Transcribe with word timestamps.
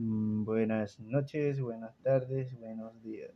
Mm, 0.00 0.44
Buenas 0.44 1.00
noches, 1.00 1.58
buenas 1.60 1.96
tardes, 2.02 2.54
buenos 2.58 3.02
días. 3.02 3.32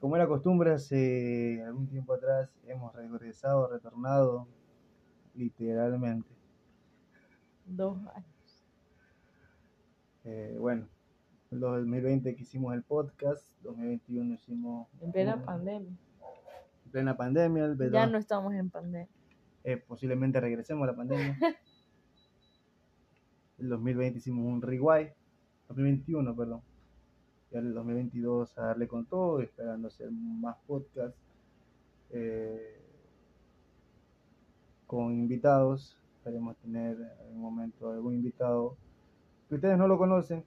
Como 0.00 0.16
era 0.16 0.26
costumbre, 0.26 0.72
hace 0.72 1.62
algún 1.66 1.86
tiempo 1.86 2.14
atrás 2.14 2.50
hemos 2.66 2.94
regresado, 2.94 3.68
retornado, 3.68 4.46
literalmente. 5.34 6.30
Dos 7.66 7.98
años. 8.14 8.64
Eh, 10.24 10.56
bueno, 10.58 10.86
el 11.50 11.60
2020 11.60 12.34
que 12.34 12.42
hicimos 12.42 12.74
el 12.74 12.82
podcast, 12.82 13.44
2021 13.64 14.32
hicimos 14.34 14.88
En 15.02 15.12
plena 15.12 15.34
un- 15.36 15.42
pandemia. 15.44 15.90
en 16.86 16.90
plena 16.90 17.16
pandemia, 17.18 17.64
el 17.66 17.90
Ya 17.92 18.06
no 18.06 18.16
estamos 18.16 18.54
en 18.54 18.70
pandemia. 18.70 19.08
eh, 19.64 19.76
posiblemente 19.76 20.40
regresemos 20.40 20.84
a 20.88 20.92
la 20.92 20.96
pandemia. 20.96 21.36
El 23.58 23.70
2020 23.70 24.18
hicimos 24.18 24.46
un 24.46 24.60
rewind, 24.60 25.10
2021, 25.68 26.36
perdón. 26.36 26.60
Y 27.50 27.56
ahora 27.56 27.68
el 27.68 27.74
2022 27.74 28.58
a 28.58 28.62
darle 28.66 28.86
con 28.86 29.06
todo, 29.06 29.40
esperando 29.40 29.88
hacer 29.88 30.10
más 30.10 30.56
podcasts 30.66 31.18
eh, 32.10 32.80
con 34.86 35.12
invitados. 35.12 35.96
Esperemos 36.18 36.56
tener 36.56 36.96
en 36.96 37.26
algún 37.26 37.40
momento 37.40 37.90
algún 37.90 38.14
invitado 38.14 38.76
que 39.48 39.54
ustedes 39.54 39.78
no 39.78 39.88
lo 39.88 39.96
conocen. 39.96 40.44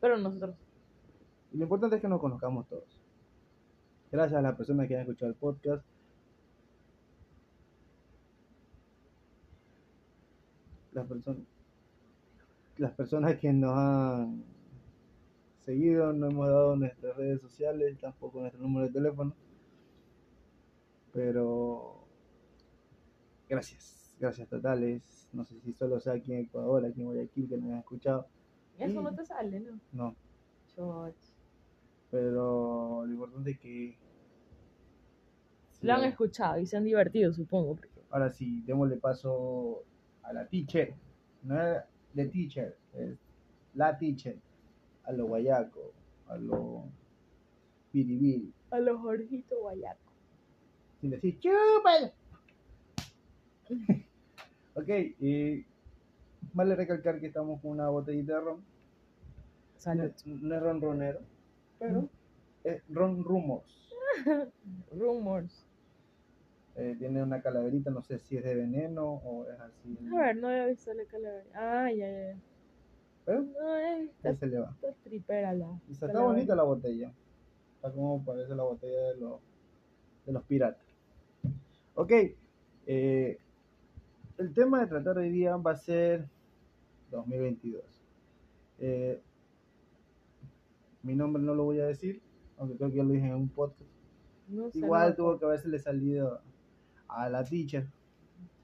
Pero 0.00 0.16
nosotros. 0.16 0.56
Y 1.52 1.58
lo 1.58 1.64
importante 1.64 1.96
es 1.96 2.02
que 2.02 2.08
nos 2.08 2.20
conozcamos 2.20 2.66
todos. 2.68 3.00
Gracias 4.10 4.38
a 4.38 4.42
las 4.42 4.56
personas 4.56 4.88
que 4.88 4.96
han 4.96 5.02
escuchado 5.02 5.30
el 5.30 5.36
podcast. 5.36 5.84
Las 10.92 11.06
personas, 11.06 11.42
las 12.78 12.92
personas 12.92 13.36
que 13.38 13.52
nos 13.52 13.76
han 13.76 14.44
seguido, 15.64 16.12
no 16.12 16.28
hemos 16.30 16.48
dado 16.48 16.76
nuestras 16.76 17.16
redes 17.16 17.40
sociales, 17.40 17.98
tampoco 18.00 18.40
nuestro 18.40 18.60
número 18.62 18.86
de 18.86 18.92
teléfono. 18.92 19.34
Pero 21.12 22.04
gracias, 23.48 24.14
gracias 24.18 24.48
totales. 24.48 25.28
No 25.32 25.44
sé 25.44 25.60
si 25.60 25.72
solo 25.72 26.00
sea 26.00 26.14
aquí 26.14 26.32
en 26.32 26.40
Ecuador, 26.46 26.84
aquí 26.84 27.00
en 27.00 27.06
Guayaquil, 27.06 27.48
que 27.48 27.56
nos 27.56 27.70
han 27.72 27.78
escuchado. 27.78 28.26
Eso 28.78 28.98
Sí. 28.98 29.04
no 29.04 29.14
te 29.14 29.24
sale, 29.26 29.60
¿no? 29.60 29.80
No, 29.92 30.16
pero 32.10 33.04
lo 33.06 33.12
importante 33.12 33.50
es 33.52 33.58
que... 33.58 33.98
Lo 35.82 35.92
han 35.94 36.00
Sí, 36.00 36.06
escuchado 36.08 36.58
y 36.58 36.66
se 36.66 36.76
han 36.76 36.84
divertido, 36.84 37.32
supongo. 37.32 37.76
Porque... 37.76 37.88
Ahora 38.10 38.30
sí, 38.30 38.62
démosle 38.62 38.96
paso 38.96 39.84
a 40.30 40.32
la 40.32 40.46
teacher. 40.46 40.94
No 41.42 41.60
es 41.60 41.82
de 42.14 42.26
teacher, 42.28 42.76
es 42.94 43.18
la 43.74 43.98
teacher. 43.98 44.36
A 45.04 45.12
lo 45.12 45.26
guayaco, 45.26 45.92
a 46.28 46.36
lo 46.36 46.84
biribiri. 47.92 48.52
A 48.70 48.78
los 48.78 49.00
Jorgito 49.00 49.58
Guayaco. 49.60 50.12
Sin 51.00 51.10
decir 51.10 51.40
chúpalo. 51.40 52.12
ok, 54.74 54.88
y 55.18 55.66
vale 56.52 56.76
recalcar 56.76 57.18
que 57.20 57.26
estamos 57.26 57.60
con 57.60 57.72
una 57.72 57.88
botellita 57.88 58.34
de 58.34 58.40
ron. 58.40 58.56
No, 58.60 58.64
Salud. 59.78 60.12
no 60.26 60.54
es 60.54 60.62
ron 60.62 60.80
ronero, 60.80 61.20
pero 61.78 62.08
es 62.62 62.82
ron 62.88 63.24
rumors. 63.24 63.88
Rumors. 64.92 65.66
Eh, 66.82 66.96
tiene 66.98 67.22
una 67.22 67.42
calaverita, 67.42 67.90
no 67.90 68.00
sé 68.00 68.18
si 68.18 68.38
es 68.38 68.44
de 68.44 68.54
veneno 68.54 69.04
o 69.22 69.44
es 69.46 69.60
así. 69.60 69.98
A 70.16 70.18
ver, 70.18 70.36
no 70.38 70.48
había 70.48 70.66
visto 70.66 70.94
la 70.94 71.04
calavera. 71.04 71.44
Ah, 71.54 71.92
ya, 71.92 72.10
ya. 72.10 72.38
Pero 73.26 73.42
No, 73.42 73.76
eh, 73.76 74.10
ya 74.22 74.30
está, 74.30 74.36
se 74.36 74.46
le 74.46 74.60
va. 74.60 74.70
está 74.70 74.92
tripera 75.04 75.52
la. 75.52 75.78
Y 75.88 75.92
está 75.92 76.22
bonita 76.22 76.54
la 76.54 76.62
botella. 76.62 77.12
Está 77.76 77.92
como 77.92 78.24
parece 78.24 78.54
la 78.54 78.62
botella 78.62 78.98
de 79.10 79.16
los, 79.18 79.40
de 80.24 80.32
los 80.32 80.42
piratas. 80.44 80.86
Ok. 81.96 82.12
eh, 82.86 83.38
el 84.38 84.54
tema 84.54 84.80
de 84.80 84.86
tratar 84.86 85.18
hoy 85.18 85.28
día 85.28 85.54
va 85.56 85.72
a 85.72 85.76
ser 85.76 86.26
2022. 87.10 87.82
Eh, 88.78 89.20
mi 91.02 91.14
nombre 91.14 91.42
no 91.42 91.54
lo 91.54 91.64
voy 91.64 91.80
a 91.80 91.86
decir, 91.86 92.22
aunque 92.56 92.76
creo 92.78 92.88
que 92.88 92.96
ya 92.96 93.02
lo 93.02 93.10
dije 93.12 93.26
en 93.26 93.34
un 93.34 93.48
podcast. 93.50 93.90
No 94.48 94.70
Igual 94.72 95.14
tuvo 95.14 95.38
que 95.38 95.44
haberse 95.44 95.68
le 95.68 95.78
salido 95.78 96.40
a 97.14 97.28
la 97.28 97.44
teacher 97.44 97.86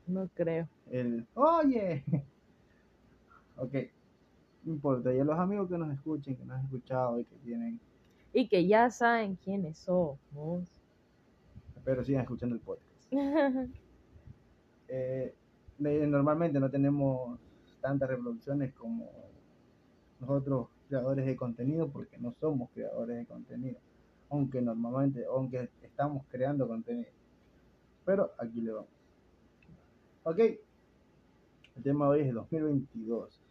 no 0.07 0.29
creo. 0.35 0.69
el 0.91 1.27
oye. 1.35 2.05
Ok. 3.59 3.75
No 4.65 4.73
importa. 4.75 5.15
Y 5.15 5.19
a 5.19 5.25
los 5.25 5.39
amigos 5.39 5.67
que 5.71 5.79
nos 5.79 5.91
escuchen, 5.91 6.37
que 6.37 6.45
nos 6.45 6.59
han 6.59 6.65
escuchado 6.67 7.19
y 7.19 7.25
que 7.25 7.37
tienen 7.37 7.81
Y 8.35 8.49
que 8.49 8.67
ya 8.67 8.91
saben 8.91 9.37
quiénes 9.37 9.79
somos. 9.79 10.69
Espero 11.75 12.05
sigan 12.05 12.23
escuchando 12.23 12.55
el 12.55 12.61
podcast. 12.61 13.11
Eh, 14.89 15.35
normalmente 15.81 16.61
no 16.61 16.71
tenemos 16.71 17.41
tantas 17.81 18.09
reproducciones 18.09 18.73
como 18.73 19.11
nosotros 20.21 20.69
creadores 20.87 21.27
de 21.27 21.35
contenido 21.35 21.89
porque 21.89 22.17
no 22.19 22.33
somos 22.39 22.71
creadores 22.71 23.17
de 23.17 23.27
contenido. 23.27 23.81
Aunque 24.31 24.63
normalmente, 24.63 25.25
aunque 25.25 25.69
estamos 25.83 26.25
creando 26.29 26.69
contenido. 26.69 27.11
Pero 28.07 28.33
aquí 28.39 28.61
le 28.63 28.73
vamos. 28.73 28.89
Ok. 30.23 30.39
El 30.39 31.83
tema 31.83 32.09
hoy 32.09 32.21
es 32.21 32.29
el 32.29 32.35
2022. 32.35 33.43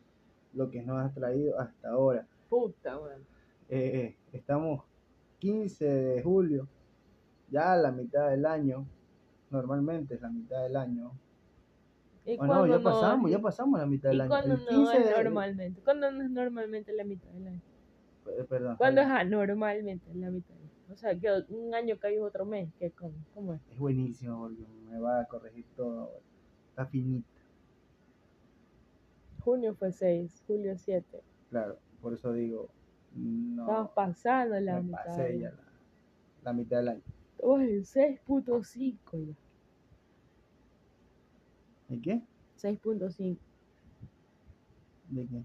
Lo 0.53 0.71
que 0.71 0.81
nos 0.81 1.05
ha 1.05 1.13
traído 1.13 1.59
hasta 1.59 1.89
ahora. 1.89 2.25
Puta, 2.49 2.97
weón. 2.97 3.21
Eh, 3.69 3.91
eh, 3.99 4.17
estamos 4.31 4.83
15 5.39 5.85
de 5.85 6.23
julio, 6.23 6.67
ya 7.51 7.75
la 7.75 7.91
mitad 7.91 8.29
del 8.29 8.45
año, 8.45 8.85
normalmente 9.51 10.15
es 10.15 10.21
la 10.21 10.29
mitad 10.29 10.63
del 10.63 10.75
año. 10.75 11.11
¿Y 12.25 12.37
O 12.39 12.45
no, 12.45 12.65
ya 12.65 12.81
pasamos, 12.81 13.29
ya 13.29 13.39
pasamos 13.39 13.79
la 13.79 13.85
mitad 13.85 14.09
del 14.09 14.17
¿Y 14.17 14.21
año. 14.21 14.29
cuándo 14.29 14.57
no 14.57 14.65
15 14.67 14.97
es 14.97 15.05
de- 15.05 15.23
normalmente? 15.23 15.81
¿Cuándo 15.83 16.11
no 16.11 16.23
es 16.23 16.29
normalmente 16.31 16.93
la 16.93 17.03
mitad 17.03 17.29
del 17.31 17.47
año? 17.47 17.61
perdón, 18.49 18.75
¿Cuándo 18.77 19.01
es 19.01 19.07
anormalmente 19.07 20.13
la 20.15 20.29
mitad 20.31 20.53
del 20.55 20.63
año? 20.63 20.64
O 20.91 20.95
sea, 20.95 21.17
que 21.19 21.27
un 21.49 21.73
año 21.73 21.97
cae 21.99 22.21
otro 22.21 22.45
mes. 22.45 22.69
¿Qué, 22.79 22.91
cómo, 22.91 23.13
¿Cómo 23.33 23.53
es? 23.55 23.61
es 23.71 23.79
buenísimo 23.79 24.39
porque 24.39 24.63
me 24.89 24.99
va 24.99 25.21
a 25.21 25.25
corregir 25.25 25.65
todo. 25.75 26.11
Está 26.69 26.85
finito, 26.85 27.27
Junio 29.39 29.75
fue 29.75 29.91
6, 29.91 30.43
julio 30.47 30.77
7. 30.77 31.21
claro. 31.49 31.77
Por 32.01 32.13
eso 32.13 32.33
digo, 32.33 32.69
Estamos 33.15 33.85
no, 33.87 33.91
pasando 33.95 34.59
la 34.59 34.75
me 34.75 34.81
mitad. 34.83 35.05
pasé 35.05 35.39
ya 35.39 35.49
la, 35.49 35.63
la 36.43 36.53
mitad 36.53 36.77
del 36.77 36.89
año. 36.89 37.01
Estamos 37.35 37.61
en 37.61 37.83
6.5 37.83 39.25
ya. 39.27 39.33
¿Y 41.95 42.01
qué? 42.01 42.21
6.5. 42.61 43.37
¿De 45.09 45.27
qué? 45.27 45.43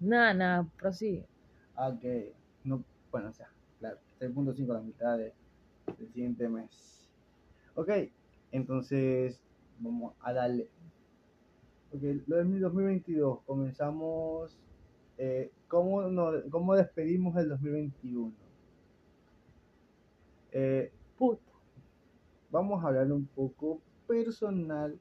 Nada, 0.00 0.34
nada, 0.34 0.68
prosigue. 0.78 1.24
Ah, 1.76 1.88
ok. 1.88 2.04
No, 2.64 2.82
bueno, 3.12 3.28
o 3.28 3.32
sea, 3.32 3.48
claro, 4.32 4.52
6.5 4.54 4.72
la 4.72 4.80
mitad 4.80 5.18
de- 5.18 5.32
del 5.98 6.08
siguiente 6.12 6.48
mes. 6.48 7.08
Ok, 7.74 7.90
entonces 8.52 9.40
vamos 9.78 10.14
a 10.20 10.32
darle. 10.32 10.68
Ok, 11.92 12.02
lo 12.26 12.36
del 12.36 12.60
2022, 12.60 13.40
comenzamos. 13.44 14.58
Eh, 15.18 15.52
¿cómo, 15.68 16.02
nos- 16.02 16.44
¿Cómo 16.50 16.74
despedimos 16.74 17.36
el 17.36 17.48
2021? 17.48 18.32
Eh, 20.52 20.92
Puta. 21.16 21.42
vamos 22.50 22.84
a 22.84 22.88
hablar 22.88 23.10
un 23.12 23.26
poco 23.26 23.80
personal 24.06 24.98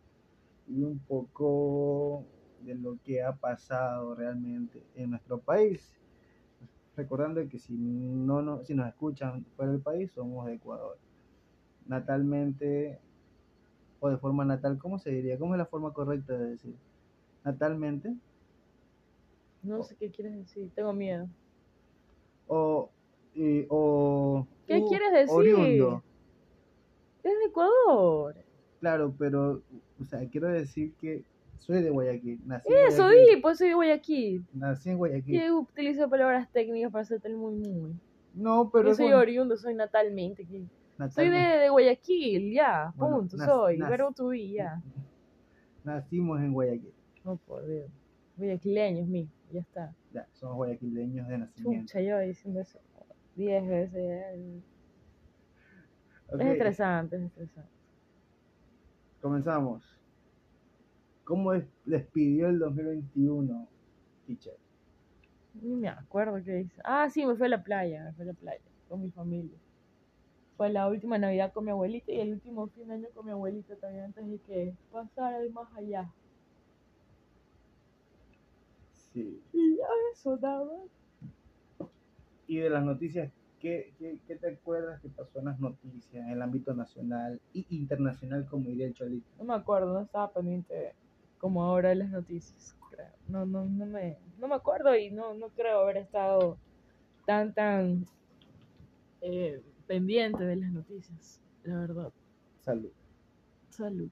y 0.68 0.82
un 0.84 1.00
poco 1.00 2.26
de 2.62 2.76
lo 2.76 2.98
que 3.04 3.22
ha 3.22 3.34
pasado 3.34 4.16
realmente 4.16 4.84
en 4.96 5.12
nuestro 5.12 5.40
país. 5.40 5.94
Recordando 6.96 7.48
que 7.50 7.58
si 7.60 7.74
no, 7.76 8.42
no 8.42 8.64
si 8.64 8.74
nos 8.76 8.88
escuchan 8.88 9.44
fuera 9.56 9.72
del 9.72 9.82
país, 9.82 10.12
somos 10.12 10.46
de 10.46 10.54
Ecuador. 10.56 10.98
Natalmente, 11.88 13.00
o 14.00 14.10
de 14.10 14.18
forma 14.18 14.46
natal, 14.46 14.78
¿cómo 14.78 15.00
se 15.00 15.10
diría? 15.12 15.38
¿Cómo 15.40 15.56
es 15.56 15.58
la 15.58 15.66
forma 15.66 15.92
correcta 15.92 16.38
de 16.38 16.52
decir? 16.52 16.76
Natalmente, 17.44 18.16
No 19.64 19.82
sé 19.84 19.96
qué 19.96 20.12
quieres 20.12 20.36
decir. 20.36 20.72
Tengo 20.76 20.94
miedo. 20.94 21.28
o, 22.48 22.90
y- 23.34 23.66
o 23.70 24.46
¿Qué 24.68 24.84
quieres 24.88 25.12
decir? 25.14 25.34
oriundo. 25.36 26.04
Es 27.24 27.32
de 27.40 27.46
Ecuador. 27.48 28.36
Claro, 28.82 29.14
pero, 29.18 29.62
o 30.00 30.04
sea, 30.04 30.28
quiero 30.30 30.50
decir 30.50 30.94
que 31.00 31.24
soy 31.66 31.82
de 31.82 31.90
Guayaquil. 31.90 32.42
Nací 32.46 32.68
en 32.74 32.88
Eso, 32.88 33.04
Guayaquil. 33.04 33.36
di, 33.36 33.42
pues 33.42 33.58
soy 33.58 33.68
de 33.70 33.74
Guayaquil. 33.74 34.46
Nací 34.54 34.90
en 34.90 34.98
Guayaquil. 34.98 35.36
Y 35.36 35.50
utilizo 35.52 36.10
palabras 36.10 36.50
técnicas 36.52 36.92
para 36.92 37.02
hacerte 37.04 37.28
el 37.30 37.36
muy 37.38 37.56
muy. 37.56 37.94
No, 38.34 38.70
pero 38.72 38.90
Yo 38.90 38.96
soy 38.96 39.06
bueno. 39.06 39.20
oriundo, 39.20 39.58
soy 39.58 39.74
natalmente. 39.76 40.44
aquí. 40.44 40.68
Soy 41.10 41.30
de, 41.30 41.38
de 41.38 41.70
Guayaquil, 41.70 42.54
ya, 42.54 42.94
Bueno, 42.96 43.18
punto, 43.20 43.38
soy. 43.38 43.78
Verbo 43.78 44.12
to 44.12 44.28
be, 44.28 44.50
ya. 44.52 44.82
Nacimos 45.84 46.40
en 46.40 46.54
Guayaquil. 46.54 46.94
No, 47.24 47.36
por 47.38 47.66
Dios. 47.66 47.90
Guayaquileños, 48.38 49.08
mijo, 49.08 49.32
ya 49.52 49.60
está. 49.62 49.94
Ya, 50.14 50.28
somos 50.34 50.56
guayaquileños 50.58 51.28
de 51.28 51.38
nacimiento. 51.40 51.88
Chucha, 51.88 52.02
yo 52.02 52.20
diciendo 52.20 52.60
eso 52.62 52.80
10 53.36 53.68
veces. 53.68 54.26
Es 56.40 56.46
estresante, 56.46 57.16
es 57.18 57.22
estresante. 57.24 57.70
comenzamos. 59.22 59.93
¿Cómo 61.24 61.54
es- 61.54 61.66
despidió 61.86 62.48
el 62.48 62.60
2021, 62.60 63.68
teacher? 64.26 64.54
Ni 65.54 65.76
me 65.76 65.88
acuerdo 65.90 66.44
qué 66.44 66.62
hice. 66.62 66.82
Ah, 66.84 67.10
sí, 67.10 67.26
me 67.26 67.36
fui 67.36 67.46
a 67.46 67.50
la 67.50 67.64
playa, 67.64 68.04
me 68.06 68.14
fui 68.14 68.24
a 68.24 68.28
la 68.28 68.34
playa 68.34 68.62
con 68.90 69.02
mi 69.02 69.12
familia. 69.12 69.58
Fue 70.58 70.70
la 70.70 70.88
última 70.88 71.18
Navidad 71.18 71.52
con 71.54 71.66
mi 71.66 71.72
abuelita 71.72 72.12
y 72.12 72.20
el 72.20 72.34
último 72.34 72.68
fin 72.70 72.88
de 72.88 72.94
año 72.96 73.08
con 73.14 73.26
mi 73.26 73.32
abuelita 73.32 73.76
también 73.78 74.06
antes 74.06 74.26
de 74.30 74.40
que 74.40 74.74
pasara 74.92 75.40
el 75.40 75.52
más 75.52 75.68
allá. 75.76 76.12
Sí. 79.14 79.42
Y 79.54 79.78
ya 79.78 79.86
eso 80.14 80.38
nada 80.38 80.66
más. 80.66 81.90
Y 82.48 82.58
de 82.58 82.70
las 82.70 82.84
noticias, 82.84 83.32
¿qué, 83.60 83.94
qué, 83.98 84.18
qué 84.28 84.36
te 84.36 84.54
acuerdas 84.54 85.02
que 85.02 85.10
pasó 85.10 85.40
en 85.40 85.46
las 85.46 85.60
noticias 85.60 86.14
en 86.26 86.30
el 86.30 86.42
ámbito 86.42 86.74
nacional 86.74 87.40
y 87.54 87.66
internacional, 87.70 88.46
como 88.50 88.70
diría 88.70 88.88
el 88.88 88.94
Cholito? 88.94 89.28
No 89.38 89.46
me 89.46 89.54
acuerdo, 89.56 89.94
no 89.94 90.02
estaba 90.02 90.32
pendiente 90.32 90.94
como 91.44 91.62
ahora 91.62 91.90
de 91.90 91.96
las 91.96 92.10
noticias, 92.10 92.74
creo. 92.90 93.12
No, 93.28 93.46
no, 93.46 93.66
no 93.66 93.86
me, 93.86 94.18
no 94.38 94.48
me 94.48 94.56
acuerdo 94.56 94.96
y 94.96 95.12
no, 95.12 95.34
no 95.34 95.50
creo 95.50 95.82
haber 95.82 95.98
estado 95.98 96.58
tan, 97.28 97.54
tan 97.54 98.06
eh, 99.20 99.62
pendiente 99.86 100.42
de 100.46 100.56
las 100.56 100.72
noticias, 100.72 101.42
la 101.64 101.82
verdad. 101.82 102.14
Salud. 102.62 102.92
Salud. 103.72 104.10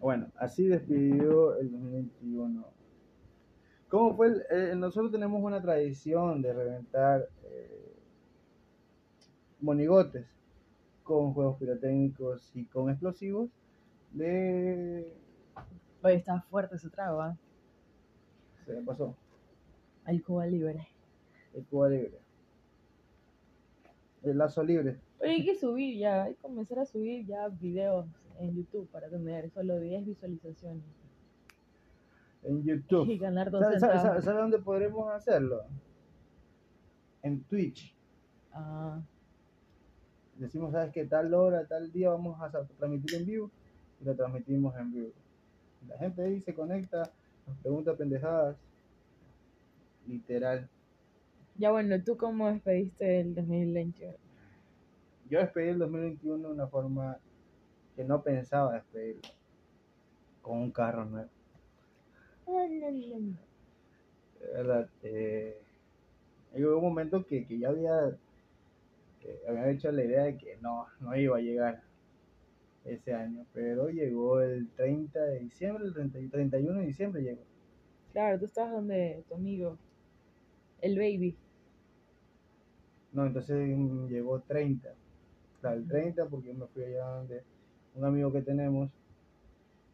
Bueno, 0.00 0.26
así 0.34 0.66
despidió 0.66 1.56
el 1.60 1.70
2021. 1.70 2.64
¿Cómo 3.88 4.16
fue? 4.16 4.26
el- 4.26 4.42
eh, 4.50 4.74
nosotros 4.74 5.12
tenemos 5.12 5.40
una 5.40 5.62
tradición 5.62 6.42
de 6.42 6.52
reventar 6.54 7.28
eh, 7.44 7.94
monigotes 9.60 10.26
con 11.02 11.32
juegos 11.34 11.56
pirotécnicos 11.58 12.50
y 12.54 12.64
con 12.66 12.90
explosivos 12.90 13.50
de... 14.12 15.12
Oye, 16.02 16.14
está 16.16 16.40
fuerte 16.42 16.76
ese 16.76 16.90
trago, 16.90 17.20
¿ah? 17.20 17.36
Se 18.66 18.72
me 18.74 18.82
pasó. 18.82 19.14
El 20.06 20.22
Cuba 20.22 20.46
Libre. 20.46 20.86
El 21.54 21.64
Cuba 21.66 21.88
Libre. 21.88 22.18
El 24.22 24.38
lazo 24.38 24.62
libre. 24.62 25.00
Oye, 25.20 25.30
hay 25.30 25.44
que 25.44 25.56
subir 25.56 25.98
ya, 25.98 26.24
hay 26.24 26.34
que 26.34 26.40
comenzar 26.42 26.78
a 26.80 26.86
subir 26.86 27.26
ya 27.26 27.48
videos 27.48 28.06
en 28.38 28.54
YouTube 28.54 28.88
para 28.90 29.08
tener 29.08 29.50
solo 29.50 29.78
10 29.80 30.06
visualizaciones 30.06 30.82
En 32.44 32.62
YouTube. 32.62 33.08
y 33.10 33.18
ganar 33.18 33.50
dos 33.50 33.60
¿Sabe, 33.62 33.80
sabe- 33.80 33.98
centavos. 33.98 34.24
sabe 34.24 34.40
dónde 34.40 34.58
podremos 34.58 35.10
hacerlo? 35.12 35.62
En 37.22 37.42
Twitch. 37.44 37.94
Ah, 38.52 39.00
Decimos, 40.42 40.72
¿sabes 40.72 40.92
qué? 40.92 41.04
Tal 41.04 41.32
hora, 41.34 41.64
tal 41.66 41.92
día 41.92 42.10
vamos 42.10 42.36
a 42.40 42.50
transmitir 42.50 43.14
en 43.14 43.26
vivo 43.26 43.50
y 44.00 44.04
lo 44.04 44.16
transmitimos 44.16 44.76
en 44.76 44.92
vivo. 44.92 45.12
La 45.88 45.96
gente 45.98 46.20
ahí 46.20 46.40
se 46.40 46.52
conecta, 46.52 47.12
nos 47.46 47.56
pregunta 47.58 47.94
pendejadas. 47.94 48.56
Literal. 50.04 50.68
ya 51.56 51.70
bueno, 51.70 52.02
¿tú 52.02 52.16
cómo 52.16 52.50
despediste 52.50 53.20
el 53.20 53.36
2020? 53.36 54.16
Yo 55.30 55.38
despedí 55.38 55.68
el 55.68 55.78
2021 55.78 56.48
de 56.48 56.54
una 56.54 56.66
forma 56.66 57.18
que 57.94 58.02
no 58.02 58.20
pensaba 58.20 58.74
despedirlo. 58.74 59.22
Con 60.42 60.58
un 60.58 60.72
carro 60.72 61.04
nuevo. 61.04 61.30
De 64.40 64.46
verdad. 64.54 64.90
Eh, 65.04 65.62
llegó 66.52 66.78
un 66.78 66.82
momento 66.82 67.24
que, 67.24 67.46
que 67.46 67.60
ya 67.60 67.68
había, 67.68 68.18
que 69.22 69.40
había 69.48 69.70
hecho 69.70 69.92
la 69.92 70.04
idea 70.04 70.24
de 70.24 70.36
que 70.36 70.56
no, 70.60 70.86
no 71.00 71.16
iba 71.16 71.36
a 71.36 71.40
llegar 71.40 71.82
ese 72.84 73.14
año. 73.14 73.46
Pero 73.52 73.88
llegó 73.88 74.40
el 74.40 74.68
30 74.70 75.20
de 75.20 75.38
diciembre, 75.40 75.84
el 75.84 75.94
30 75.94 76.18
y 76.18 76.28
31 76.28 76.80
de 76.80 76.86
diciembre 76.86 77.22
llegó. 77.22 77.42
Claro, 78.12 78.38
tú 78.38 78.44
estabas 78.44 78.72
donde 78.72 79.24
tu 79.28 79.34
amigo, 79.34 79.78
el 80.80 80.96
baby. 80.96 81.36
No, 83.12 83.26
entonces 83.26 83.76
mm, 83.76 84.08
llegó 84.08 84.40
30. 84.40 84.92
Claro, 85.60 85.76
el 85.76 85.86
30 85.86 86.26
porque 86.26 86.48
yo 86.48 86.54
me 86.54 86.66
fui 86.66 86.84
allá 86.84 87.06
donde 87.06 87.42
un 87.94 88.04
amigo 88.04 88.32
que 88.32 88.42
tenemos 88.42 88.90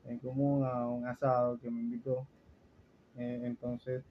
en 0.05 0.19
común 0.19 0.65
a 0.65 0.89
un 0.89 1.07
asado 1.07 1.59
que 1.59 1.71
me 1.71 1.81
invitó. 1.81 2.27
Eh, 3.17 3.41
entonces, 3.45 4.05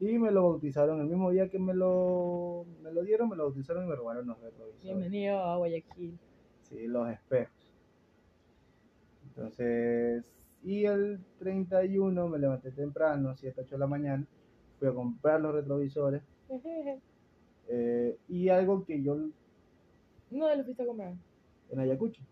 y 0.00 0.18
me 0.18 0.30
lo 0.30 0.42
bautizaron 0.42 1.00
el 1.00 1.06
mismo 1.06 1.30
día 1.30 1.48
que 1.48 1.58
me 1.58 1.74
lo, 1.74 2.66
me 2.82 2.92
lo 2.92 3.02
dieron, 3.02 3.28
me 3.28 3.36
lo 3.36 3.44
bautizaron 3.44 3.84
y 3.84 3.88
me 3.88 3.94
robaron 3.94 4.26
los 4.26 4.40
retrovisores. 4.40 4.82
Bienvenido 4.82 5.38
a 5.38 5.56
Guayaquil. 5.56 6.18
Sí, 6.62 6.86
los 6.86 7.08
espejos. 7.10 7.54
Entonces, 9.28 10.24
y 10.62 10.84
el 10.84 11.20
31 11.38 12.28
me 12.28 12.38
levanté 12.38 12.70
temprano, 12.72 13.34
7, 13.36 13.60
8 13.62 13.74
de 13.74 13.78
la 13.78 13.86
mañana, 13.86 14.26
fui 14.78 14.88
a 14.88 14.92
comprar 14.92 15.40
los 15.40 15.54
retrovisores. 15.54 16.22
eh, 17.68 18.18
y 18.28 18.48
algo 18.48 18.84
que 18.84 19.02
yo 19.02 19.16
¿No 20.30 20.54
lo 20.54 20.64
fuiste 20.64 20.82
a 20.82 20.86
comprar? 20.86 21.14
en 21.70 21.80
Ayacucho. 21.80 22.22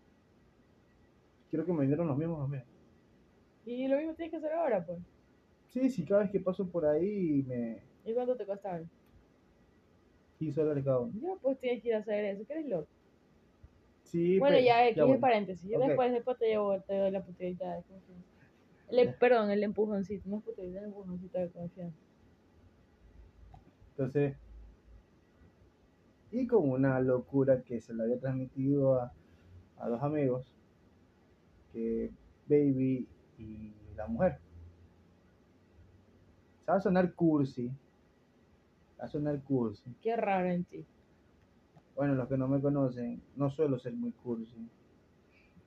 Quiero 1.49 1.65
que 1.65 1.73
me 1.73 1.85
dieron 1.85 2.07
los 2.07 2.17
mismos 2.17 2.43
a 2.43 2.47
mí. 2.47 2.57
Y 3.65 3.87
lo 3.87 3.97
mismo 3.97 4.13
tienes 4.13 4.31
que 4.31 4.37
hacer 4.37 4.51
ahora, 4.53 4.85
pues. 4.85 4.99
Sí, 5.73 5.89
sí, 5.89 6.05
cada 6.05 6.21
vez 6.21 6.31
que 6.31 6.39
paso 6.39 6.67
por 6.67 6.85
ahí 6.85 7.43
me 7.47 7.81
¿Y 8.05 8.13
cuánto 8.13 8.35
te 8.35 8.45
costaron? 8.45 8.87
15 10.39 10.61
dólares 10.61 10.83
cada 10.83 10.99
uno. 10.99 11.13
Ya, 11.21 11.35
pues 11.41 11.57
tienes 11.59 11.81
que 11.81 11.87
ir 11.89 11.95
a 11.95 11.99
hacer 11.99 12.25
eso. 12.25 12.43
¿Qué 12.45 12.53
eres 12.53 12.67
loco? 12.67 12.87
Sí, 14.03 14.37
bueno, 14.39 14.57
pero- 14.57 14.65
ya, 14.65 14.93
bueno. 15.03 15.13
es 15.15 15.19
paréntesis. 15.21 15.69
Yo 15.69 15.79
Ok. 15.79 15.85
después, 15.87 16.11
después 16.11 16.37
te 16.37 16.47
llevo, 16.47 16.79
te 16.81 16.95
doy 16.97 17.11
la 17.11 17.23
putadita 17.23 17.75
de 17.75 17.81
confianza. 17.83 18.29
El- 18.89 19.05
Ya. 19.07 19.17
perdón, 19.17 19.49
el 19.51 19.63
empujoncito. 19.63 20.29
No 20.29 20.37
es 20.37 20.43
putadita, 20.43 20.79
es 20.79 20.85
empujoncito 20.85 21.39
de 21.39 21.49
confianza. 21.49 21.97
Entonces, 23.91 24.35
y 26.31 26.45
con 26.47 26.69
una 26.69 26.99
locura 26.99 27.61
que 27.63 27.79
se 27.79 27.93
le 27.93 28.03
había 28.03 28.19
transmitido 28.19 28.99
a, 28.99 29.13
a 29.77 29.87
dos 29.89 30.01
amigos, 30.03 30.53
que 31.71 32.11
Baby 32.47 33.07
y 33.39 33.71
la 33.95 34.07
mujer. 34.07 34.37
Se 36.65 36.71
va 36.71 36.77
a 36.77 36.81
sonar 36.81 37.13
cursi. 37.13 37.67
Va 38.99 39.05
a 39.05 39.07
sonar 39.07 39.41
cursi. 39.43 39.93
Qué 40.01 40.15
raro 40.15 40.49
en 40.49 40.63
ti. 40.65 40.85
Bueno, 41.95 42.15
los 42.15 42.27
que 42.27 42.37
no 42.37 42.47
me 42.47 42.61
conocen, 42.61 43.21
no 43.35 43.49
suelo 43.51 43.77
ser 43.77 43.93
muy 43.93 44.11
cursi. 44.11 44.67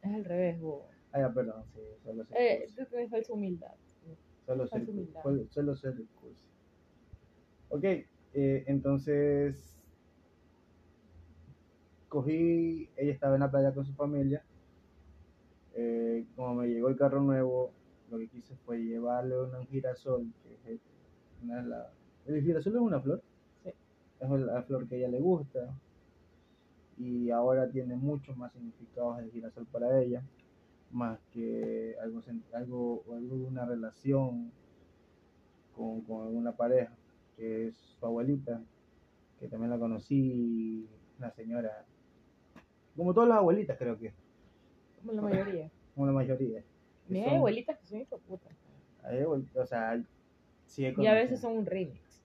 Es 0.02 0.14
al 0.14 0.24
revés, 0.24 0.60
bobo. 0.60 0.88
Ah, 1.12 1.20
ya, 1.20 1.32
perdón, 1.32 1.64
sí, 1.72 1.80
suelo 2.02 2.24
ser 2.24 2.36
Eh, 2.40 2.58
cursi. 2.60 2.74
tú 2.90 3.08
falsa 3.10 3.32
humildad. 3.32 3.72
Suelo 4.44 4.66
ser, 4.66 4.78
falsa 4.80 4.90
humildad. 4.92 5.22
suelo- 5.22 5.46
suelo 5.50 5.76
ser 5.76 5.94
cursi. 6.20 6.40
Ok, 7.68 7.84
eh, 7.84 8.64
entonces 8.66 9.76
cogí, 12.08 12.88
ella 12.96 13.12
estaba 13.12 13.34
en 13.34 13.40
la 13.40 13.50
playa 13.50 13.72
con 13.74 13.84
su 13.84 13.92
familia. 13.94 14.42
eh, 15.78 16.24
como 16.34 16.54
me 16.54 16.68
llegó 16.68 16.88
el 16.88 16.96
carro 16.96 17.20
nuevo, 17.20 17.70
lo 18.10 18.18
que 18.18 18.28
quise 18.28 18.54
fue 18.64 18.78
llevarle 18.82 19.38
un 19.40 19.66
girasol, 19.66 20.26
que 20.64 20.74
es 20.74 20.80
una 21.42 21.62
de 21.62 21.68
la- 21.68 21.90
el 22.26 22.42
girasol 22.42 22.74
es 22.76 22.80
una 22.80 23.00
flor, 23.00 23.22
Sí. 23.64 23.70
es 24.20 24.30
la 24.30 24.62
flor 24.62 24.86
que 24.88 24.94
a 24.94 24.98
ella 24.98 25.08
le 25.08 25.20
gusta 25.20 25.74
y 26.98 27.30
ahora 27.30 27.68
tiene 27.68 27.94
muchos 27.96 28.36
más 28.36 28.52
significados 28.52 29.18
el 29.20 29.30
girasol 29.30 29.66
para 29.66 30.00
ella, 30.00 30.22
más 30.90 31.18
que 31.32 31.94
algo, 32.00 32.22
algo, 32.52 33.02
o 33.06 33.14
algo 33.16 33.36
de 33.36 33.44
una 33.44 33.64
relación 33.66 34.50
con, 35.74 36.00
con 36.02 36.26
alguna 36.26 36.52
pareja, 36.52 36.94
que 37.36 37.66
es 37.68 37.76
su 37.76 38.06
abuelita, 38.06 38.62
que 39.38 39.48
también 39.48 39.70
la 39.70 39.78
conocí, 39.78 40.88
una 41.18 41.30
señora, 41.32 41.84
como 42.96 43.12
todas 43.12 43.28
las 43.28 43.38
abuelitas 43.38 43.76
creo 43.76 43.98
que, 43.98 44.14
Como 45.00 45.12
la 45.12 45.22
mayoría. 45.22 45.70
como 45.94 46.06
la 46.06 46.12
mayoría. 46.12 46.62
Mira, 47.08 47.30
hay 47.30 47.36
abuelitas 47.36 47.78
que 47.78 47.86
son 47.86 48.00
hijos 48.00 48.20
de 48.20 48.26
puta. 48.26 48.48
hay 49.02 49.22
o 49.22 49.66
sea, 49.66 50.02
sí 50.66 50.86
Y 50.96 51.06
a 51.06 51.14
veces 51.14 51.40
son 51.40 51.56
un 51.58 51.66
remix. 51.66 52.22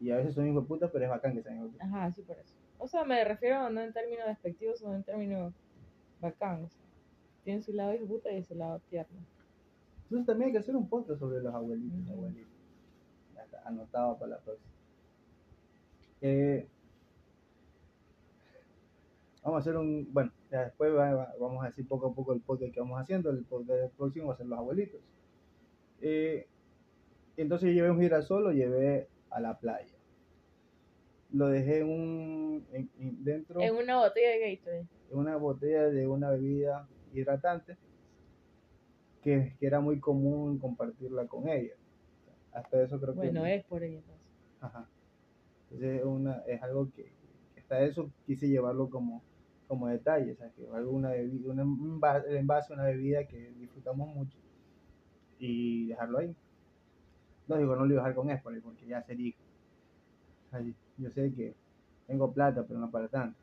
y 0.00 0.10
a 0.10 0.16
veces 0.16 0.34
son 0.34 0.46
hijos 0.48 0.64
de 0.64 0.68
puta, 0.68 0.90
pero 0.90 1.04
es 1.04 1.10
bacán 1.10 1.34
que 1.34 1.42
sean 1.42 1.56
hijos 1.56 1.66
de 1.68 1.72
puta. 1.72 1.84
Ajá, 1.84 2.12
sí, 2.12 2.22
por 2.22 2.36
eso. 2.38 2.54
O 2.78 2.88
sea, 2.88 3.04
me 3.04 3.24
refiero 3.24 3.70
no 3.70 3.80
en 3.80 3.92
términos 3.92 4.26
despectivos, 4.26 4.78
sino 4.78 4.94
en 4.94 5.02
términos 5.04 5.54
bacán. 6.20 6.64
O 6.64 6.68
sea, 6.68 6.82
tienen 7.44 7.62
su 7.62 7.72
lado 7.72 7.94
hijo 7.94 8.02
de 8.04 8.08
puta 8.08 8.32
y 8.32 8.42
su 8.42 8.54
lado 8.54 8.80
tierno. 8.90 9.18
Entonces 10.04 10.26
también 10.26 10.48
hay 10.48 10.52
que 10.52 10.58
hacer 10.58 10.76
un 10.76 10.88
podcast 10.88 11.20
sobre 11.20 11.40
los 11.40 11.54
abuelitos, 11.54 12.10
abuelitos. 12.10 12.52
Anotado 13.64 14.18
para 14.18 14.32
la 14.32 14.38
próxima. 14.40 14.70
Eh, 16.20 16.66
Vamos 19.44 19.58
a 19.58 19.60
hacer 19.60 19.76
un, 19.76 20.08
bueno, 20.12 20.32
ya 20.50 20.64
después 20.64 20.92
va- 20.94 21.12
va- 21.14 21.34
vamos 21.38 21.62
a 21.62 21.66
decir 21.68 21.86
poco 21.86 22.08
a 22.08 22.14
poco 22.14 22.32
el 22.32 22.40
podcast 22.40 22.72
que 22.72 22.80
vamos 22.80 22.98
haciendo, 23.00 23.30
el 23.30 23.44
podcast 23.44 23.92
próximo 23.94 24.28
va 24.28 24.34
a 24.34 24.36
ser 24.38 24.46
los 24.46 24.58
abuelitos. 24.58 25.00
Eh, 26.00 26.46
entonces 27.36 27.68
yo 27.68 27.74
llevé 27.74 27.90
un 27.90 28.00
girasol, 28.00 28.42
lo 28.44 28.52
llevé 28.52 29.08
a 29.30 29.40
la 29.40 29.58
playa. 29.58 29.92
Lo 31.32 31.48
dejé 31.48 31.80
en 31.80 31.88
un, 31.88 32.66
en- 32.72 32.90
en- 32.98 33.24
dentro 33.24 33.60
En 33.60 33.74
una 33.74 33.98
botella 33.98 34.30
de 34.30 34.56
Gatorade. 34.56 34.86
en 35.10 35.18
una 35.18 35.36
botella 35.36 35.82
de 35.90 36.06
una 36.06 36.30
bebida 36.30 36.88
hidratante 37.12 37.76
que, 39.22 39.54
que 39.58 39.66
era 39.66 39.80
muy 39.80 40.00
común 40.00 40.58
compartirla 40.58 41.26
con 41.26 41.48
ella. 41.48 41.74
Hasta 42.52 42.82
eso 42.82 43.00
creo 43.00 43.14
Bueno, 43.14 43.42
que... 43.42 43.56
es 43.56 43.64
por 43.64 43.82
ahí 43.82 43.96
entonces. 43.96 44.30
Ajá. 44.60 44.88
Entonces 45.64 45.98
es, 46.00 46.04
una, 46.04 46.38
es 46.46 46.62
algo 46.62 46.88
que 46.94 47.12
hasta 47.58 47.80
eso 47.82 48.10
quise 48.26 48.48
llevarlo 48.48 48.88
como, 48.90 49.22
como 49.66 49.88
detalle, 49.88 50.34
sea, 50.36 50.50
que 50.50 50.66
algo 50.72 50.92
una 50.92 51.10
bebida, 51.10 51.52
un 51.52 51.60
envase, 51.60 52.28
el 52.28 52.36
envase 52.36 52.72
una 52.72 52.84
bebida 52.84 53.26
que 53.26 53.52
disfrutamos 53.52 54.08
mucho 54.14 54.38
y 55.38 55.88
dejarlo 55.88 56.18
ahí. 56.18 56.34
Lógico, 57.46 57.76
no 57.76 57.84
lo 57.84 57.92
iba 57.92 58.02
a 58.02 58.04
dejar 58.04 58.14
con 58.14 58.30
Espoli 58.30 58.60
porque 58.60 58.86
ya 58.86 59.02
sería. 59.02 59.34
o 60.46 60.50
sea, 60.50 60.64
yo 60.98 61.10
sé 61.10 61.32
que 61.34 61.54
tengo 62.06 62.32
plata, 62.32 62.64
pero 62.66 62.80
no 62.80 62.90
para 62.90 63.08
tanto. 63.08 63.38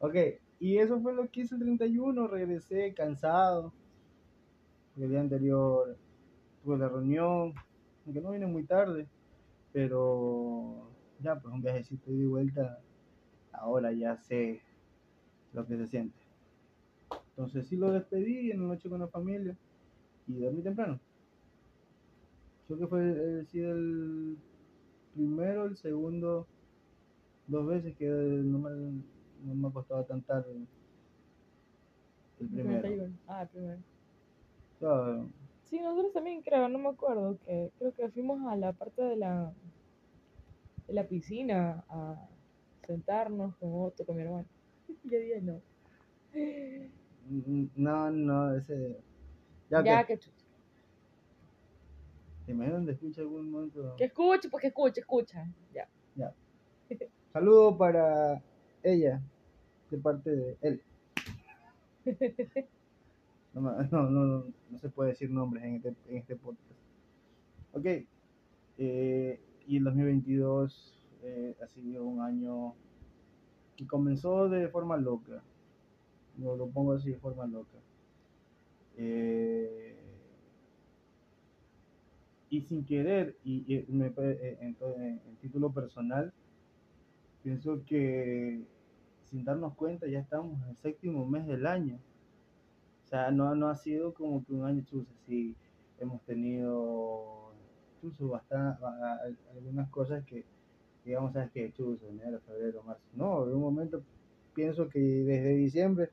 o. 0.00 0.06
Ok, 0.06 0.14
y 0.58 0.78
eso 0.78 1.00
fue 1.00 1.14
lo 1.14 1.28
que 1.28 1.42
hice 1.42 1.54
el 1.54 1.62
31, 1.62 2.26
regresé 2.28 2.94
cansado. 2.94 3.72
El 4.96 5.10
día 5.10 5.20
anterior 5.20 5.96
tuve 6.62 6.76
la 6.76 6.88
reunión, 6.88 7.54
aunque 8.04 8.20
no 8.20 8.32
vine 8.32 8.46
muy 8.46 8.64
tarde, 8.64 9.08
pero 9.72 10.90
ya, 11.20 11.40
pues 11.40 11.54
un 11.54 11.62
viajecito 11.62 12.10
de 12.10 12.26
vuelta, 12.26 12.80
ahora 13.60 13.92
ya 13.92 14.16
sé 14.16 14.60
lo 15.52 15.66
que 15.66 15.76
se 15.76 15.86
siente. 15.86 16.18
Entonces 17.30 17.68
sí 17.68 17.76
lo 17.76 17.92
despedí 17.92 18.50
en 18.50 18.60
la 18.60 18.68
noche 18.68 18.88
con 18.88 19.00
la 19.00 19.08
familia 19.08 19.56
y 20.26 20.34
dormí 20.34 20.62
temprano. 20.62 20.98
Creo 22.66 22.78
que 22.78 22.86
fue 22.86 23.00
el, 23.02 23.46
sí, 23.48 23.60
el 23.60 24.36
primero, 25.14 25.66
el 25.66 25.76
segundo, 25.76 26.46
dos 27.46 27.66
veces 27.66 27.96
que 27.96 28.06
no 28.06 28.58
me, 28.58 28.70
no 29.44 29.54
me 29.54 29.68
acostaba 29.68 30.04
tan 30.04 30.22
tarde. 30.22 30.54
El 32.40 32.48
primero. 32.48 32.80
31. 32.80 33.18
Ah, 33.26 33.42
el 33.42 33.48
primero. 33.48 33.80
Sí, 35.64 35.78
nosotros 35.80 36.12
también 36.12 36.42
creo, 36.42 36.68
no 36.68 36.78
me 36.78 36.88
acuerdo, 36.88 37.38
que 37.44 37.70
creo 37.78 37.94
que 37.94 38.08
fuimos 38.10 38.40
a 38.50 38.56
la 38.56 38.72
parte 38.72 39.02
de 39.02 39.16
la 39.16 39.52
de 40.86 40.94
la 40.94 41.04
piscina 41.04 41.84
a 41.88 42.29
sentarnos 42.90 43.54
con 43.56 43.70
Otto, 43.72 44.04
con 44.04 44.16
mi 44.16 44.22
hermano. 44.22 44.46
Y 45.04 45.14
hoy 45.14 45.24
día 45.24 45.40
no. 45.40 45.60
mm, 46.34 47.66
no, 47.76 48.10
no, 48.10 48.54
ese... 48.56 48.96
Ya, 49.70 49.84
Ya, 49.84 50.04
que, 50.04 50.14
que 50.14 50.18
chucha. 50.18 50.44
¿te 52.44 52.52
imaginas 52.52 52.78
donde 52.78 52.92
escucha 52.92 53.20
algún 53.20 53.48
momento? 53.48 53.94
Que 53.96 54.04
escuche, 54.04 54.48
pues 54.48 54.62
que 54.62 54.68
escuche, 54.68 55.00
escucha. 55.00 55.46
Ya. 55.72 56.34
Saludo 57.32 57.78
para 57.78 58.42
ella, 58.82 59.20
de 59.88 59.98
parte 59.98 60.30
de 60.34 60.56
él. 60.62 60.82
No, 63.52 63.62
no, 63.90 64.08
no, 64.08 64.44
no 64.70 64.78
se 64.78 64.88
puede 64.88 65.10
decir 65.10 65.28
nombres 65.28 65.64
en 65.64 65.74
este, 65.74 65.88
en 66.06 66.16
este 66.18 66.36
podcast. 66.36 66.70
Ok, 67.72 67.84
eh, 68.78 69.40
y 69.66 69.76
el 69.76 69.84
2022 69.84 70.99
eh, 71.22 71.56
ha 71.62 71.66
sido 71.68 72.04
un 72.04 72.20
año 72.20 72.74
que 73.76 73.86
comenzó 73.86 74.48
de 74.48 74.68
forma 74.68 74.96
loca. 74.96 75.42
Lo, 76.38 76.56
lo 76.56 76.68
pongo 76.68 76.92
así, 76.92 77.10
de 77.10 77.18
forma 77.18 77.46
loca. 77.46 77.78
Eh, 78.96 79.96
y 82.50 82.60
sin 82.62 82.84
querer, 82.84 83.36
y, 83.44 83.74
eh, 83.74 83.86
en, 84.60 85.20
título 85.40 85.72
personal, 85.72 86.32
pienso 87.42 87.82
que 87.86 88.60
sin 89.24 89.44
darnos 89.44 89.74
cuenta 89.74 90.06
ya 90.08 90.18
estamos 90.18 90.60
en 90.62 90.70
el 90.70 90.76
séptimo 90.78 91.24
mes 91.26 91.46
del 91.46 91.66
año. 91.66 91.98
O 93.04 93.08
sea, 93.08 93.30
no, 93.30 93.54
no 93.54 93.68
ha 93.68 93.76
sido 93.76 94.12
como 94.12 94.44
que 94.44 94.52
un 94.52 94.64
año 94.64 94.82
chuzo, 94.84 95.10
sí, 95.26 95.54
hemos 95.98 96.20
tenido 96.22 97.52
chuzo 98.00 98.28
bastante, 98.28 98.84
algunas 99.54 99.88
cosas 99.90 100.24
que, 100.24 100.44
digamos, 101.04 101.32
sabes 101.32 101.50
que 101.50 101.72
chuzo, 101.72 102.06
enero, 102.08 102.40
febrero, 102.40 102.82
marzo. 102.82 103.02
No, 103.14 103.46
de 103.46 103.54
un 103.54 103.60
momento 103.60 104.02
pienso 104.54 104.88
que 104.88 105.00
desde 105.00 105.54
diciembre 105.54 106.10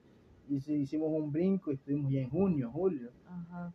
hicimos 0.49 1.09
un 1.11 1.31
brinco 1.31 1.71
y 1.71 1.75
estuvimos 1.75 2.11
ya 2.11 2.21
en 2.21 2.29
junio, 2.29 2.71
julio 2.71 3.11
Ajá. 3.27 3.73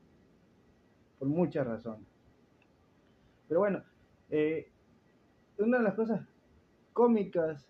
por 1.18 1.28
muchas 1.28 1.66
razones. 1.66 2.06
Pero 3.48 3.60
bueno, 3.60 3.82
eh, 4.30 4.70
una 5.58 5.78
de 5.78 5.84
las 5.84 5.94
cosas 5.94 6.26
cómicas 6.92 7.68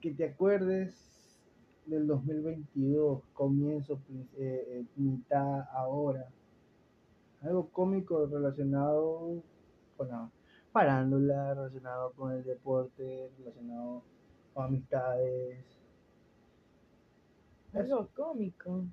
que 0.00 0.12
te 0.12 0.26
acuerdes 0.26 1.08
del 1.86 2.06
2022, 2.06 3.22
comienzo, 3.32 4.00
eh, 4.36 4.64
eh, 4.68 4.84
mitad, 4.96 5.62
ahora, 5.72 6.28
algo 7.42 7.68
cómico 7.70 8.26
relacionado 8.26 9.42
con 9.96 10.08
la 10.08 10.30
farándula, 10.78 11.54
relacionado 11.54 12.12
con 12.12 12.32
el 12.32 12.44
deporte, 12.44 13.32
relacionado 13.36 14.04
con 14.54 14.66
amistades. 14.66 15.58
Algo 17.74 18.08
cómico. 18.14 18.84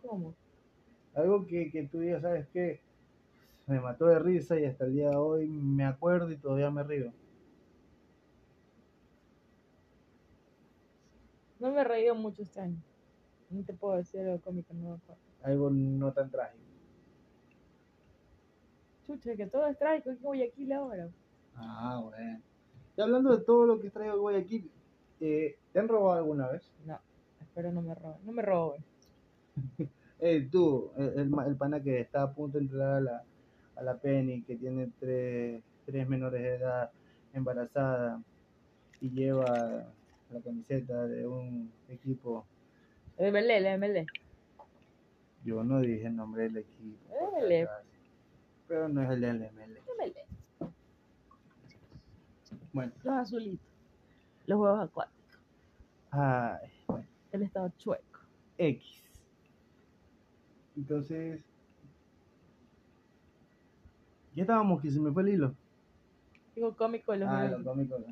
¿Cómo? 0.00 0.34
Algo 1.14 1.46
que, 1.46 1.70
que 1.70 1.82
tú 1.86 1.98
digas, 2.00 2.22
¿sabes 2.22 2.48
qué? 2.48 2.80
Me 3.66 3.78
mató 3.78 4.06
de 4.06 4.18
risa 4.18 4.58
y 4.58 4.64
hasta 4.64 4.86
el 4.86 4.94
día 4.94 5.10
de 5.10 5.16
hoy 5.16 5.46
me 5.46 5.84
acuerdo 5.84 6.30
y 6.30 6.38
todavía 6.38 6.70
me 6.70 6.82
río. 6.82 7.12
No 11.60 11.72
me 11.72 11.82
he 11.82 11.84
reído 11.84 12.14
mucho 12.14 12.40
este 12.40 12.58
año. 12.58 12.82
No 13.50 13.62
te 13.64 13.74
puedo 13.74 13.96
decir 13.96 14.20
algo 14.20 14.40
cómico, 14.40 14.72
no 14.72 14.88
me 14.88 14.96
acuerdo. 14.96 15.22
Algo 15.42 15.68
no 15.68 16.10
tan 16.14 16.30
trágico. 16.30 16.63
Chucha, 19.06 19.36
que 19.36 19.46
todo 19.46 19.66
es 19.66 19.78
trágico 19.78 20.10
aquí 20.10 20.18
en 20.18 20.24
Guayaquil 20.24 20.72
ahora. 20.72 21.08
Ah, 21.56 22.00
bueno. 22.02 22.40
Y 22.96 23.00
hablando 23.00 23.36
de 23.36 23.44
todo 23.44 23.66
lo 23.66 23.80
que 23.80 23.90
traigo 23.90 24.18
Guayaquil, 24.20 24.70
eh, 25.20 25.56
¿te 25.72 25.78
han 25.78 25.88
robado 25.88 26.18
alguna 26.18 26.48
vez? 26.48 26.62
No, 26.86 26.98
espero 27.40 27.72
no 27.72 27.82
me 27.82 27.94
roben. 27.94 28.18
No 28.24 28.32
me 28.32 28.42
roben. 28.42 28.84
Eh, 30.20 30.48
tú, 30.50 30.90
el, 30.96 31.30
el 31.46 31.56
pana 31.56 31.82
que 31.82 32.00
está 32.00 32.22
a 32.22 32.32
punto 32.32 32.56
de 32.56 32.64
entrar 32.64 32.94
a 32.94 33.00
la, 33.00 33.24
a 33.76 33.82
la 33.82 33.98
Penny, 33.98 34.42
que 34.42 34.56
tiene 34.56 34.90
tres, 34.98 35.62
tres 35.84 36.08
menores 36.08 36.40
de 36.40 36.54
edad, 36.54 36.90
embarazada, 37.34 38.22
y 39.00 39.10
lleva 39.10 39.84
la 40.30 40.40
camiseta 40.40 41.06
de 41.06 41.26
un 41.26 41.70
equipo. 41.88 42.46
El 43.18 43.32
MLE, 43.32 43.56
el 43.58 43.78
MLE. 43.78 44.06
Yo 45.44 45.62
no 45.62 45.80
dije 45.80 46.06
el 46.06 46.16
nombre 46.16 46.44
del 46.44 46.58
equipo. 46.58 46.98
acaso, 47.36 47.83
Pero 48.68 48.88
no 48.88 49.02
es 49.02 49.10
el 49.10 49.20
del 49.20 49.36
ML. 49.40 49.78
MLE. 49.98 50.70
Bueno, 52.72 52.92
Los 53.02 53.14
azulitos. 53.14 53.66
Los 54.46 54.58
huevos 54.60 54.80
acuáticos. 54.80 55.38
ay, 56.10 56.68
bueno, 56.86 57.06
El 57.32 57.42
estado 57.42 57.70
chueco. 57.78 58.20
X. 58.58 59.02
Entonces, 60.76 61.40
ya 64.34 64.42
estábamos 64.42 64.80
que 64.82 64.90
se 64.90 65.00
me 65.00 65.12
fue 65.12 65.22
el 65.22 65.28
hilo. 65.30 65.54
Digo 66.56 66.74
cómico 66.76 67.12
de 67.12 67.18
los 67.18 67.28
Ah, 67.28 67.44
los 67.48 67.62
cómicos. 67.62 68.02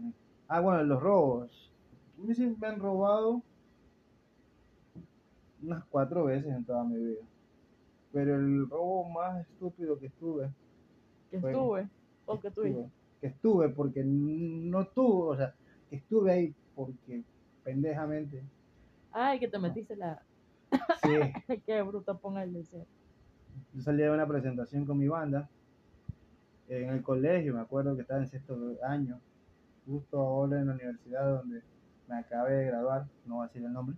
Ah, 0.48 0.60
bueno, 0.60 0.82
los 0.84 1.00
robos. 1.02 1.72
A 2.18 2.22
mí 2.22 2.34
sí 2.34 2.46
me 2.60 2.66
han 2.66 2.78
robado 2.78 3.42
unas 5.62 5.84
cuatro 5.86 6.24
veces 6.24 6.52
en 6.52 6.64
toda 6.64 6.84
mi 6.84 6.96
vida. 6.98 7.20
Pero 8.12 8.36
el 8.36 8.68
robo 8.68 9.08
más 9.08 9.40
estúpido 9.48 9.98
que 9.98 10.06
estuve, 10.06 10.50
Que 11.30 11.40
Fue- 11.40 11.50
estuve. 11.50 11.88
O 12.26 12.38
que 12.40 12.48
estuve- 12.48 12.70
tuviste. 12.72 12.90
que 13.20 13.26
estuve 13.28 13.68
porque 13.70 14.02
no 14.04 14.86
tuve, 14.88 15.28
o 15.30 15.36
sea, 15.36 15.54
que 15.88 15.96
estuve 15.96 16.30
ahí 16.32 16.54
porque 16.74 17.22
pendejamente. 17.64 18.42
Ay, 19.12 19.38
que 19.40 19.48
te 19.48 19.58
metiste 19.58 19.96
la. 19.96 20.22
Sí, 21.02 21.08
Qué 21.66 21.82
bruto 21.82 22.18
ponga 22.18 22.42
el 22.42 22.52
deseo. 22.52 22.86
yo 23.74 23.80
salí 23.82 24.02
de 24.02 24.10
una 24.10 24.26
presentación 24.26 24.84
con 24.86 24.98
mi 24.98 25.08
banda 25.08 25.48
en 26.68 26.88
el 26.90 27.02
colegio, 27.02 27.54
me 27.54 27.60
acuerdo 27.60 27.94
que 27.94 28.02
estaba 28.02 28.20
en 28.20 28.26
sexto 28.28 28.56
año, 28.84 29.20
justo 29.86 30.18
ahora 30.20 30.60
en 30.60 30.68
la 30.68 30.74
universidad 30.74 31.38
donde 31.38 31.62
me 32.08 32.16
acabé 32.16 32.54
de 32.54 32.66
graduar, 32.66 33.06
no 33.26 33.36
voy 33.36 33.44
a 33.44 33.46
decir 33.48 33.64
el 33.64 33.72
nombre. 33.72 33.96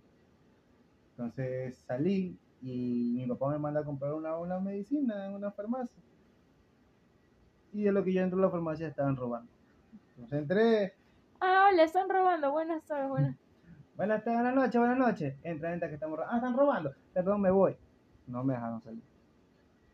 Entonces 1.11 1.77
salí 1.87 2.37
y 2.61 3.13
mi 3.15 3.27
papá 3.27 3.49
me 3.49 3.59
manda 3.59 3.81
a 3.81 3.85
comprar 3.85 4.13
una, 4.13 4.37
una 4.37 4.59
medicina 4.59 5.27
en 5.27 5.33
una 5.33 5.51
farmacia. 5.51 6.01
Y 7.73 7.83
de 7.83 7.91
lo 7.91 8.03
que 8.03 8.13
yo 8.13 8.21
entro 8.21 8.39
a 8.39 8.43
la 8.43 8.49
farmacia 8.49 8.87
estaban 8.87 9.15
robando. 9.15 9.51
Entonces 10.15 10.39
entré, 10.39 10.93
Ah, 11.39 11.69
le 11.75 11.83
están 11.83 12.09
robando. 12.09 12.51
Buenas 12.51 12.83
tardes, 12.85 13.09
buenas. 13.09 13.35
buenas 13.97 14.23
tardes, 14.23 14.39
buenas 14.39 14.55
noches, 14.55 14.79
buenas 14.79 14.97
noches. 14.97 15.35
Entra, 15.43 15.73
entra, 15.73 15.87
que 15.89 15.95
estamos 15.95 16.17
robando. 16.17 16.33
Ah, 16.33 16.37
están 16.37 16.57
robando. 16.57 16.93
Perdón, 17.13 17.41
me 17.41 17.51
voy. 17.51 17.75
No 18.27 18.43
me 18.43 18.53
dejaron 18.53 18.81
salir. 18.81 19.03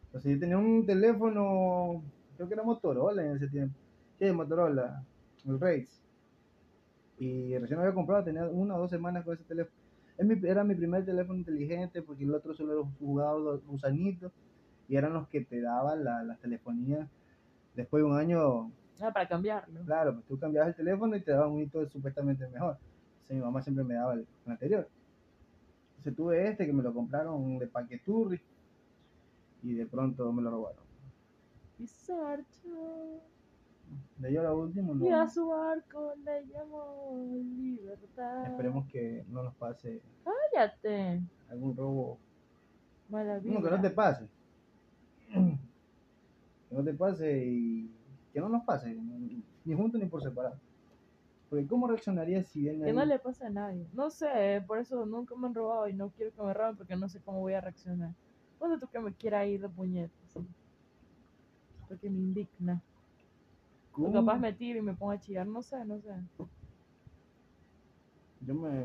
Entonces 0.05 0.33
yo 0.33 0.39
tenía 0.39 0.57
un 0.57 0.85
teléfono, 0.85 2.03
creo 2.35 2.47
que 2.47 2.53
era 2.53 2.63
Motorola 2.63 3.23
en 3.23 3.35
ese 3.37 3.47
tiempo. 3.47 3.77
Sí, 4.19 4.31
Motorola, 4.31 5.03
el 5.45 5.59
Race. 5.59 6.01
Y 7.17 7.57
recién 7.57 7.77
lo 7.77 7.83
había 7.83 7.95
comprado, 7.95 8.23
tenía 8.23 8.45
una 8.45 8.75
o 8.75 8.79
dos 8.79 8.89
semanas 8.89 9.23
con 9.23 9.35
ese 9.35 9.43
teléfono. 9.43 9.80
Era 10.43 10.63
mi 10.63 10.75
primer 10.75 11.03
teléfono 11.05 11.39
inteligente 11.39 12.01
porque 12.01 12.23
el 12.23 12.33
otro 12.33 12.53
solo 12.53 12.87
jugado 12.99 13.39
los 13.39 13.65
gusanitos 13.65 14.31
y 14.87 14.95
eran 14.95 15.13
los 15.13 15.27
que 15.29 15.41
te 15.41 15.61
daban 15.61 16.03
la- 16.03 16.23
las 16.23 16.39
telefonías. 16.39 17.09
Después 17.75 18.03
de 18.03 18.09
un 18.09 18.17
año, 18.17 18.71
Ah, 18.99 19.11
para 19.11 19.27
cambiarlo. 19.27 19.83
claro, 19.85 20.13
pues 20.13 20.25
tú 20.27 20.37
cambiabas 20.37 20.69
el 20.69 20.75
teléfono 20.75 21.15
y 21.15 21.21
te 21.21 21.31
daban 21.31 21.51
un 21.51 21.61
hito 21.61 21.89
supuestamente 21.89 22.47
mejor. 22.49 22.77
Entonces 23.21 23.37
mi 23.37 23.41
mamá 23.41 23.61
siempre 23.61 23.83
me 23.83 23.95
daba 23.95 24.13
el, 24.13 24.27
el 24.45 24.51
anterior. 24.51 24.87
Entonces 25.89 26.15
tuve 26.15 26.47
este 26.49 26.65
que 26.65 26.73
me 26.73 26.83
lo 26.83 26.93
compraron 26.93 27.57
de 27.57 27.67
paqueturri 27.67 28.39
y 29.63 29.73
de 29.75 29.85
pronto 29.85 30.31
me 30.33 30.41
lo 30.41 30.51
robaron. 30.51 30.83
De 34.17 34.27
ahí 34.27 34.37
a 34.37 34.43
lo 34.43 34.59
último, 34.59 34.93
no. 34.93 35.05
Y 35.05 35.09
a 35.09 35.27
su 35.27 35.47
barco 35.47 36.13
le 36.23 36.45
llamó 36.47 37.35
libertad. 37.57 38.45
Esperemos 38.51 38.85
que 38.87 39.25
no 39.29 39.43
nos 39.43 39.55
pase 39.55 40.01
Cállate. 40.23 41.21
algún 41.49 41.75
robo. 41.75 42.19
Mala 43.09 43.39
No, 43.43 43.61
que 43.61 43.69
no 43.69 43.81
te 43.81 43.89
pase. 43.89 44.27
Que 46.69 46.77
no 46.77 46.85
te 46.85 46.93
pase 46.93 47.45
y 47.45 47.91
que 48.31 48.39
no 48.39 48.47
nos 48.47 48.63
pase, 48.63 48.95
ni 49.65 49.73
juntos 49.73 49.99
ni 49.99 50.07
por 50.07 50.23
separado. 50.23 50.55
Porque 51.49 51.67
¿cómo 51.67 51.85
reaccionarías 51.85 52.47
si 52.47 52.61
viene 52.61 52.85
Que 52.85 52.93
no 52.93 53.03
le 53.03 53.19
pase 53.19 53.45
a 53.45 53.49
nadie. 53.49 53.85
No 53.91 54.09
sé, 54.09 54.63
por 54.65 54.77
eso 54.77 55.05
nunca 55.05 55.35
me 55.35 55.47
han 55.47 55.53
robado 55.53 55.89
y 55.89 55.93
no 55.93 56.11
quiero 56.11 56.33
que 56.33 56.41
me 56.41 56.53
roben 56.53 56.77
porque 56.77 56.95
no 56.95 57.09
sé 57.09 57.19
cómo 57.19 57.41
voy 57.41 57.55
a 57.55 57.59
reaccionar. 57.59 58.11
Cuando 58.57 58.79
tú 58.79 58.87
que 58.87 59.01
me 59.01 59.13
quiera 59.13 59.45
ir 59.45 59.59
de 59.59 59.67
puñetas. 59.67 60.33
Porque 61.89 62.09
me 62.09 62.19
indigna. 62.19 62.81
O 63.93 64.11
capaz 64.11 64.37
me 64.39 64.53
tiro 64.53 64.79
y 64.79 64.81
me 64.81 64.93
pongo 64.93 65.11
a 65.11 65.19
chillar. 65.19 65.47
No 65.47 65.61
sé, 65.61 65.83
no 65.85 65.99
sé. 65.99 66.13
Yo 68.45 68.55
me, 68.55 68.81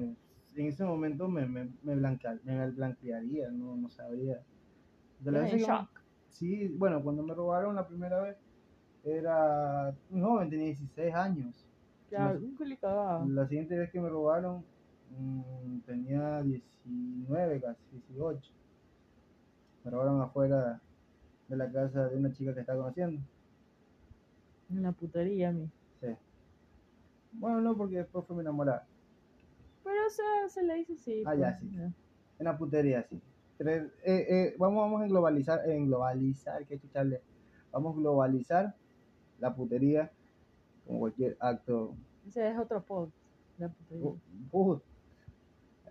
en 0.56 0.66
ese 0.66 0.84
momento 0.84 1.28
me, 1.28 1.46
me, 1.46 1.68
me, 1.82 1.94
blanca- 1.96 2.38
me 2.44 2.70
blanquearía, 2.70 3.50
no, 3.50 3.76
no 3.76 3.88
sabría. 3.88 4.42
De 5.20 5.30
veces 5.30 5.54
en 5.54 5.58
shock. 5.60 5.88
Sí, 6.30 6.68
bueno, 6.68 7.02
cuando 7.02 7.22
me 7.22 7.34
robaron 7.34 7.75
la 7.75 7.86
primera 7.88 8.20
vez, 8.20 8.36
era 9.04 9.94
un 10.10 10.22
joven, 10.22 10.50
tenía 10.50 10.66
16 10.66 11.14
años. 11.14 11.66
Culo 12.58 12.76
cagado. 12.80 13.26
La 13.34 13.46
siguiente 13.46 13.76
vez 13.78 13.90
que 13.90 14.00
me 14.00 14.08
robaron, 14.08 14.64
mm, 15.18 15.78
tenía 15.86 16.42
19, 16.42 17.60
casi 17.60 17.80
18. 17.92 18.52
Me 19.84 19.90
robaron 19.90 20.20
afuera 20.20 20.80
de 21.48 21.56
la 21.56 21.70
casa 21.70 22.08
de 22.08 22.16
una 22.16 22.32
chica 22.32 22.52
que 22.52 22.60
estaba 22.60 22.80
conociendo. 22.82 23.20
Una 24.68 24.92
putería 24.92 25.50
a 25.50 25.52
mí. 25.52 25.70
Sí. 26.00 26.08
Bueno, 27.32 27.61
no, 27.61 27.76
porque 27.76 27.99
después 27.99 28.25
fue 28.26 28.37
mi 28.37 28.42
enamorada. 28.42 28.87
Pero 29.85 30.06
o 30.06 30.11
sea, 30.11 30.49
se 30.49 30.62
le 30.62 30.75
dice 30.76 30.94
así. 30.94 31.23
Ah, 31.26 31.35
ya, 31.35 31.58
pues, 31.58 31.70
sí. 31.70 31.76
ya. 31.76 31.85
En 32.38 32.44
la 32.44 32.58
putería, 32.58 33.02
sí. 33.08 33.20
Tres- 33.58 33.90
eh, 34.04 34.26
eh, 34.28 34.54
vamos, 34.58 34.78
vamos 34.80 35.02
a 35.02 35.06
globalizar, 35.06 35.68
en 35.68 35.87
globalizar, 35.87 36.66
que 36.66 36.78
chucharle. 36.78 37.23
Vamos 37.73 37.94
a 37.96 37.99
globalizar 38.00 38.75
la 39.38 39.54
putería 39.54 40.11
como 40.87 41.00
cualquier 41.00 41.37
acto. 41.40 41.94
Ese 42.26 42.50
es 42.50 42.58
otro 42.58 42.82
pod. 42.82 43.08
La 43.58 43.68
putería. 43.68 44.11
Uh, 44.52 44.78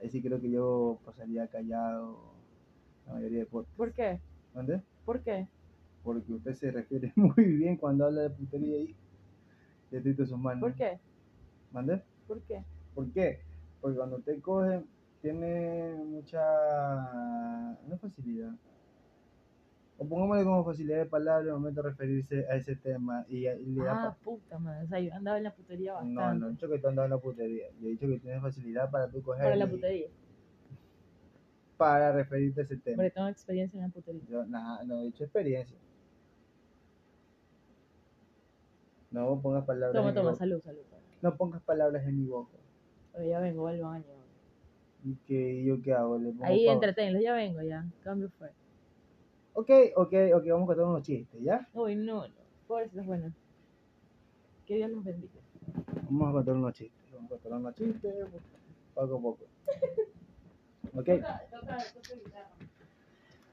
ahí 0.01 0.09
sí 0.09 0.21
creo 0.21 0.39
que 0.39 0.51
yo 0.51 0.99
pasaría 1.05 1.47
callado 1.47 2.33
la 3.07 3.13
mayoría 3.13 3.39
de 3.39 3.45
podcasts. 3.45 3.77
¿Por 3.77 3.93
qué? 3.93 4.19
¿Dónde? 4.53 4.81
¿Por 5.05 5.21
qué? 5.21 5.47
Porque 6.05 6.31
usted 6.31 6.53
se 6.53 6.71
refiere 6.71 7.11
muy 7.17 7.43
bien 7.43 7.75
cuando 7.77 8.05
habla 8.05 8.21
de 8.21 8.29
putería 8.29 8.77
y 8.77 8.95
de 9.91 10.01
tito 10.01 10.25
sus 10.25 10.37
manos. 10.37 10.61
¿Por 10.61 10.73
qué? 10.75 10.99
¿Mande? 11.71 12.01
¿Por 12.27 12.41
qué? 12.43 12.63
¿Por 12.93 13.11
qué? 13.11 13.41
Porque 13.81 13.97
cuando 13.97 14.17
usted 14.17 14.39
coge, 14.41 14.83
tiene 15.21 15.95
mucha. 16.05 16.39
No 17.89 17.97
facilidad. 17.99 18.51
O 19.97 20.05
pongámosle 20.07 20.43
como 20.43 20.63
facilidad 20.65 20.97
de 20.99 21.05
palabra 21.05 21.41
en 21.41 21.47
el 21.47 21.53
momento 21.53 21.81
de 21.81 21.89
referirse 21.89 22.45
a 22.49 22.55
ese 22.57 22.75
tema. 22.75 23.25
Y, 23.29 23.47
y 23.47 23.65
le 23.71 23.83
da 23.83 24.09
Ah, 24.09 24.17
puta 24.23 24.59
madre. 24.59 24.83
O 24.83 24.87
sea, 24.87 24.99
yo 24.99 25.13
andaba 25.13 25.37
en 25.37 25.43
la 25.45 25.55
putería 25.55 25.93
bastante. 25.93 26.13
No, 26.15 26.33
no 26.35 26.47
he 26.47 26.51
dicho 26.51 26.69
que 26.69 26.79
tú 26.79 26.87
andas 26.87 27.05
en 27.05 27.11
la 27.11 27.17
putería. 27.17 27.65
Yo 27.81 27.87
he 27.87 27.91
dicho 27.91 28.07
que 28.07 28.19
tienes 28.19 28.41
facilidad 28.41 28.91
para 28.91 29.09
tú 29.09 29.21
coger. 29.23 29.43
Para 29.43 29.55
la 29.55 29.67
putería. 29.67 30.07
Para 31.77 32.11
referirte 32.11 32.61
a 32.61 32.63
ese 32.63 32.77
tema. 32.77 32.97
Porque 32.97 33.11
tengo 33.11 33.27
experiencia 33.29 33.77
en 33.77 33.83
la 33.87 33.89
putería. 33.89 34.21
Yo, 34.29 34.45
nada, 34.45 34.83
no 34.83 34.99
he 34.99 35.05
dicho 35.05 35.23
experiencia. 35.23 35.77
No 39.21 39.41
pongas 39.41 39.65
palabras. 39.65 39.93
Toma, 39.93 40.09
en 40.09 40.13
mi 40.15 40.19
toma, 40.19 40.29
boca. 40.31 40.39
salud, 40.39 40.61
salud. 40.63 40.81
No 41.21 41.35
pongas 41.37 41.61
palabras 41.63 42.05
en 42.05 42.19
mi 42.21 42.27
boca. 42.27 42.57
Oye, 43.13 43.29
ya 43.29 43.39
vengo 43.39 43.67
al 43.67 43.79
baño. 43.81 44.03
¿Y 45.03 45.15
que 45.27 45.63
yo 45.63 45.81
qué 45.81 45.93
hago? 45.93 46.17
Le 46.17 46.31
pongo 46.31 46.45
Ahí 46.45 46.65
pausa. 46.65 46.73
entretenlos, 46.73 47.21
ya 47.23 47.33
vengo, 47.33 47.61
ya. 47.61 47.85
Cambio 48.03 48.29
fue. 48.37 48.49
Ok, 49.53 49.69
ok, 49.95 50.13
ok, 50.35 50.45
vamos 50.49 50.63
a 50.63 50.67
contar 50.67 50.85
unos 50.85 51.01
chistes, 51.03 51.41
¿ya? 51.41 51.67
Uy, 51.73 51.95
no, 51.95 52.27
no. 52.27 52.33
Pobrecitos, 52.67 53.05
bueno. 53.05 53.31
Que 54.65 54.75
Dios 54.75 54.89
los 54.89 55.03
bendiga. 55.03 55.33
Vamos 56.09 56.29
a 56.29 56.31
contar 56.33 56.55
unos 56.55 56.73
chistes. 56.73 57.11
Vamos 57.13 57.31
a 57.31 57.35
contar 57.35 57.51
unos 57.59 57.75
chistes 57.75 58.15
poco 58.93 59.15
a 59.17 59.21
poco. 59.21 59.39
Ok. 60.97 61.07
Guitarra. 61.09 61.41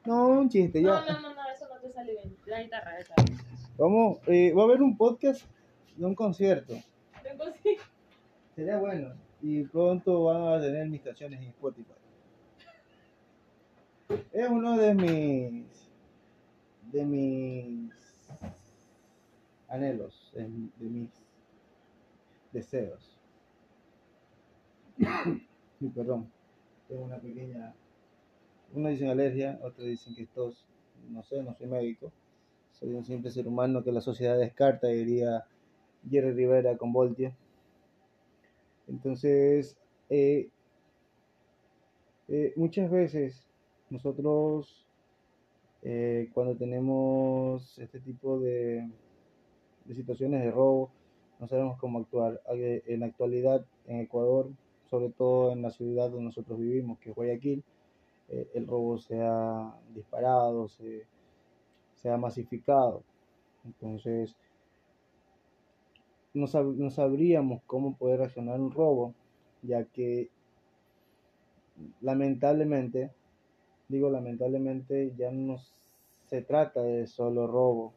No, 0.06 0.28
un 0.28 0.48
chiste, 0.48 0.80
No, 0.80 1.04
ya. 1.04 1.12
no, 1.14 1.20
no, 1.22 1.34
no, 1.34 1.40
eso 1.52 1.66
no 1.68 1.80
te 1.80 1.92
sale 1.92 2.12
bien. 2.12 2.36
La 2.46 2.62
guitarra, 2.62 2.98
esa. 3.00 3.14
Vamos, 3.78 4.18
eh, 4.26 4.52
va 4.52 4.62
a 4.62 4.64
haber 4.66 4.82
un 4.82 4.96
podcast 4.96 5.44
de 5.96 6.04
un 6.04 6.14
concierto. 6.14 6.74
Tengo 7.22 7.44
sí. 7.62 7.76
Sería 8.54 8.78
bueno. 8.78 9.14
Y 9.40 9.64
pronto 9.64 10.24
van 10.24 10.42
a 10.54 10.60
tener 10.60 10.88
mis 10.88 11.00
canciones 11.00 11.40
en 11.40 11.48
Spotify. 11.48 11.92
Es 14.32 14.48
uno 14.48 14.76
de 14.76 14.94
mis 14.94 15.90
de 16.92 17.04
mis 17.06 17.90
anhelos, 19.68 20.30
de, 20.34 20.42
de 20.42 20.88
mis 20.90 21.10
deseos. 22.52 23.18
Mi 25.80 25.88
perdón. 25.88 26.30
Tengo 26.88 27.04
una 27.04 27.18
pequeña. 27.18 27.74
Unos 28.74 28.92
dicen 28.92 29.08
alergia, 29.08 29.58
otros 29.62 29.86
dicen 29.86 30.14
que 30.14 30.24
es 30.24 30.28
tos. 30.28 30.66
No 31.08 31.22
sé, 31.22 31.42
no 31.42 31.54
soy 31.54 31.66
médico. 31.66 32.12
Un 32.82 33.04
simple 33.04 33.30
ser 33.30 33.46
humano 33.46 33.82
que 33.84 33.92
la 33.92 34.00
sociedad 34.00 34.38
descarta, 34.38 34.88
diría 34.88 35.44
Jerry 36.10 36.32
Rivera 36.32 36.76
con 36.76 36.92
Voltio. 36.92 37.32
Entonces, 38.88 39.76
eh, 40.10 40.48
eh, 42.28 42.52
muchas 42.56 42.90
veces 42.90 43.46
nosotros, 43.88 44.84
eh, 45.82 46.30
cuando 46.34 46.56
tenemos 46.56 47.78
este 47.78 48.00
tipo 48.00 48.40
de, 48.40 48.88
de 49.84 49.94
situaciones 49.94 50.42
de 50.42 50.50
robo, 50.50 50.90
no 51.38 51.48
sabemos 51.48 51.78
cómo 51.78 51.98
actuar. 51.98 52.40
En 52.48 53.00
la 53.00 53.06
actualidad, 53.06 53.64
en 53.86 54.00
Ecuador, 54.00 54.50
sobre 54.92 55.10
todo 55.10 55.52
en 55.52 55.62
la 55.62 55.70
ciudad 55.70 56.10
donde 56.10 56.26
nosotros 56.26 56.58
vivimos, 56.58 56.98
que 56.98 57.10
es 57.10 57.16
Guayaquil, 57.16 57.64
eh, 58.28 58.48
el 58.54 58.66
robo 58.66 58.98
se 58.98 59.20
ha 59.20 59.74
disparado, 59.94 60.68
se, 60.68 61.06
se 62.02 62.10
ha 62.10 62.16
masificado. 62.16 63.04
Entonces, 63.64 64.36
no, 66.34 66.46
sab- 66.46 66.74
no 66.76 66.90
sabríamos 66.90 67.62
cómo 67.66 67.96
poder 67.96 68.20
reaccionar 68.20 68.60
un 68.60 68.70
robo, 68.72 69.14
ya 69.62 69.84
que 69.84 70.30
lamentablemente, 72.00 73.10
digo 73.88 74.10
lamentablemente, 74.10 75.14
ya 75.16 75.30
no 75.32 75.56
se 76.26 76.42
trata 76.42 76.82
de 76.82 77.06
solo 77.06 77.46
robo, 77.46 77.94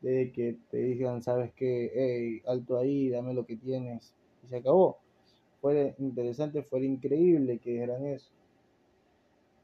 de 0.00 0.32
que 0.32 0.58
te 0.70 0.78
digan, 0.78 1.22
sabes 1.22 1.52
que, 1.54 1.90
hey, 1.94 2.42
alto 2.46 2.78
ahí, 2.78 3.08
dame 3.10 3.34
lo 3.34 3.44
que 3.46 3.56
tienes, 3.56 4.14
y 4.42 4.48
se 4.48 4.56
acabó. 4.58 4.98
Fue 5.60 5.94
interesante, 5.98 6.62
fue 6.62 6.84
increíble 6.86 7.58
que 7.60 7.70
dijeran 7.72 8.06
eso, 8.06 8.32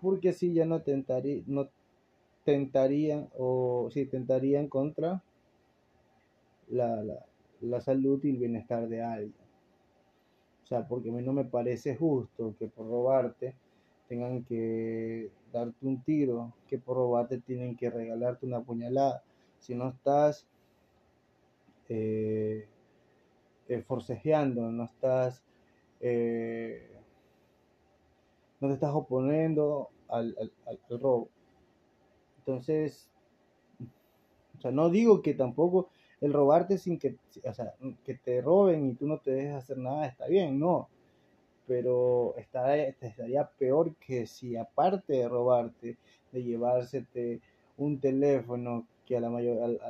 porque 0.01 0.31
así 0.31 0.53
ya 0.55 0.65
no 0.65 0.83
tentaría, 0.83 1.43
no 1.47 1.71
tentarían, 2.47 3.29
o 3.37 3.91
sí, 3.93 4.07
tentarían 4.07 4.69
contra 4.69 5.23
la, 6.69 7.03
la, 7.03 7.27
la 7.61 7.81
salud 7.83 8.25
y 8.25 8.31
el 8.31 8.39
bienestar 8.39 8.89
de 8.89 9.03
alguien. 9.03 9.47
O 10.63 10.67
sea, 10.67 10.89
porque 10.89 11.11
a 11.11 11.13
mí 11.13 11.23
no 11.23 11.33
me 11.33 11.45
parece 11.45 11.97
justo 11.97 12.55
que 12.59 12.69
por 12.69 12.87
robarte 12.87 13.55
tengan 14.09 14.45
que 14.45 15.31
darte 15.53 15.87
un 15.87 16.03
tiro, 16.03 16.55
que 16.69 16.79
por 16.79 16.97
robarte 16.97 17.39
tienen 17.39 17.77
que 17.77 17.91
regalarte 17.91 18.47
una 18.47 18.61
puñalada. 18.61 19.23
Si 19.59 19.75
no 19.75 19.89
estás 19.89 20.47
eh, 21.89 22.69
eh, 23.69 23.83
forcejeando, 23.83 24.71
no 24.71 24.85
estás, 24.85 25.43
eh, 26.01 26.89
no 28.61 28.69
te 28.69 28.75
estás 28.75 28.93
oponiendo 28.95 29.91
al, 30.09 30.37
al, 30.67 31.01
robo. 31.01 31.29
Entonces, 32.47 33.09
o 34.57 34.61
sea, 34.61 34.71
no 34.71 34.89
digo 34.89 35.21
que 35.21 35.35
tampoco 35.35 35.89
el 36.21 36.33
robarte 36.33 36.79
sin 36.79 36.97
que, 36.97 37.17
o 37.45 37.53
sea, 37.53 37.75
que 38.05 38.15
te 38.15 38.41
roben 38.41 38.87
y 38.87 38.95
tú 38.95 39.09
no 39.09 39.19
te 39.19 39.33
dejes 39.33 39.55
hacer 39.55 39.79
nada 39.79 40.07
está 40.07 40.29
bien, 40.29 40.61
no. 40.61 40.89
Pero 41.67 42.37
está, 42.37 42.77
estaría 42.77 43.51
peor 43.59 43.97
que 43.97 44.29
si 44.29 44.57
aparte 44.57 45.15
de 45.15 45.29
robarte, 45.29 45.99
de 46.31 46.43
llevársete 46.45 47.41
un 47.77 47.99
teléfono 47.99 48.87
que 49.05 49.17
a 49.17 49.21
la 49.21 49.31
mayor, 49.31 49.81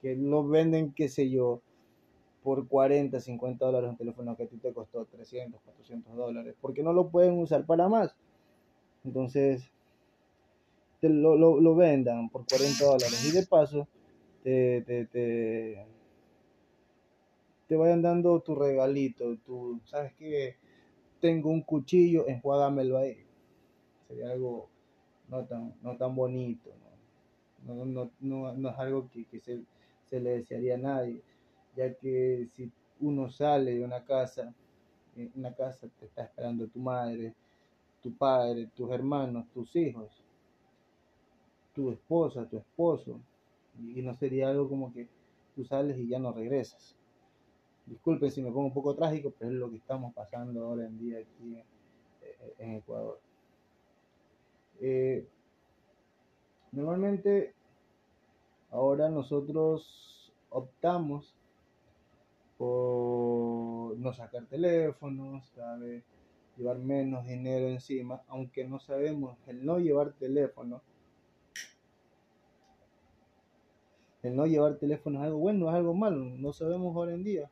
que 0.00 0.16
lo 0.16 0.48
venden, 0.48 0.94
qué 0.94 1.10
sé 1.10 1.28
yo, 1.28 1.60
por 2.42 2.66
40, 2.66 3.20
50 3.20 3.66
dólares 3.66 3.90
un 3.90 3.96
teléfono 3.98 4.34
que 4.36 4.44
a 4.44 4.48
ti 4.48 4.56
te 4.56 4.72
costó 4.72 5.04
300, 5.04 5.60
400 5.60 6.16
dólares, 6.16 6.54
porque 6.62 6.82
no 6.82 6.94
lo 6.94 7.10
pueden 7.10 7.38
usar 7.38 7.66
para 7.66 7.88
más. 7.88 8.16
Entonces, 9.04 9.70
te 11.00 11.08
lo, 11.08 11.36
lo, 11.36 11.74
vendan 11.74 12.28
por 12.28 12.44
40 12.46 12.84
dólares 12.84 13.24
y 13.24 13.32
de 13.32 13.46
paso 13.46 13.86
te, 14.42 14.82
te, 14.82 15.06
te, 15.06 15.86
te 17.68 17.76
vayan 17.76 18.02
dando 18.02 18.40
tu 18.40 18.54
regalito, 18.54 19.36
tu, 19.38 19.80
¿sabes 19.84 20.12
qué? 20.14 20.56
Tengo 21.20 21.50
un 21.50 21.62
cuchillo, 21.62 22.26
enjuágamelo 22.26 22.98
ahí. 22.98 23.16
Sería 24.06 24.32
algo 24.32 24.68
no 25.28 25.44
tan, 25.44 25.74
no 25.82 25.96
tan 25.96 26.14
bonito, 26.14 26.70
no, 27.66 27.84
no, 27.84 28.10
no, 28.20 28.52
no 28.54 28.70
es 28.70 28.78
algo 28.78 29.08
que, 29.10 29.24
que 29.26 29.40
se, 29.40 29.60
se, 30.06 30.20
le 30.20 30.30
desearía 30.38 30.76
a 30.76 30.78
nadie, 30.78 31.20
ya 31.76 31.92
que 31.94 32.48
si 32.54 32.70
uno 33.00 33.30
sale 33.30 33.74
de 33.74 33.84
una 33.84 34.04
casa, 34.04 34.54
en 35.16 35.30
una 35.36 35.52
casa 35.54 35.88
te 35.98 36.06
está 36.06 36.22
esperando 36.22 36.66
tu 36.68 36.78
madre, 36.78 37.34
tu 38.00 38.14
padre, 38.14 38.70
tus 38.74 38.90
hermanos, 38.90 39.46
tus 39.52 39.74
hijos, 39.76 40.17
tu 41.78 41.92
esposa, 41.92 42.44
tu 42.48 42.56
esposo, 42.56 43.20
y 43.78 44.02
no 44.02 44.16
sería 44.16 44.48
algo 44.48 44.68
como 44.68 44.92
que 44.92 45.06
tú 45.54 45.64
sales 45.64 45.96
y 45.96 46.08
ya 46.08 46.18
no 46.18 46.32
regresas. 46.32 46.96
Disculpen 47.86 48.32
si 48.32 48.42
me 48.42 48.50
pongo 48.50 48.66
un 48.66 48.74
poco 48.74 48.96
trágico, 48.96 49.32
pero 49.38 49.52
es 49.52 49.56
lo 49.56 49.70
que 49.70 49.76
estamos 49.76 50.12
pasando 50.12 50.64
ahora 50.64 50.86
en 50.86 50.98
día 50.98 51.20
aquí 51.20 51.62
en 52.58 52.74
Ecuador. 52.74 53.20
Eh, 54.80 55.24
normalmente 56.72 57.54
ahora 58.72 59.08
nosotros 59.08 60.32
optamos 60.50 61.32
por 62.56 63.96
no 63.98 64.12
sacar 64.14 64.46
teléfonos, 64.46 65.48
llevar 66.56 66.78
menos 66.78 67.24
dinero 67.24 67.68
encima, 67.68 68.20
aunque 68.26 68.66
no 68.66 68.80
sabemos 68.80 69.38
el 69.46 69.64
no 69.64 69.78
llevar 69.78 70.14
teléfono. 70.14 70.82
El 74.22 74.36
no 74.36 74.46
llevar 74.46 74.76
teléfono 74.76 75.20
es 75.20 75.26
algo 75.26 75.38
bueno, 75.38 75.68
es 75.68 75.74
algo 75.74 75.94
malo, 75.94 76.24
no 76.24 76.52
sabemos 76.52 76.94
ahora 76.96 77.14
en 77.14 77.24
día. 77.24 77.50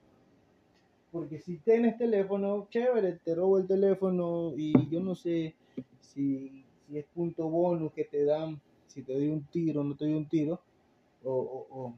Porque 1.13 1.39
si 1.39 1.59
tienes 1.59 1.97
teléfono, 1.97 2.67
chévere, 2.71 3.19
te 3.25 3.35
robo 3.35 3.59
el 3.59 3.67
teléfono 3.67 4.53
y 4.57 4.89
yo 4.91 5.01
no 5.01 5.15
sé 5.15 5.55
si 6.01 6.67
si 6.87 6.99
es 6.99 7.05
punto 7.07 7.49
bonus 7.49 7.93
que 7.93 8.05
te 8.05 8.25
dan, 8.25 8.61
si 8.87 9.03
te 9.03 9.13
doy 9.13 9.29
un 9.29 9.45
tiro 9.45 9.81
o 9.81 9.85
no 9.85 9.97
te 9.97 10.05
doy 10.05 10.15
un 10.15 10.29
tiro, 10.29 10.61
o, 11.25 11.93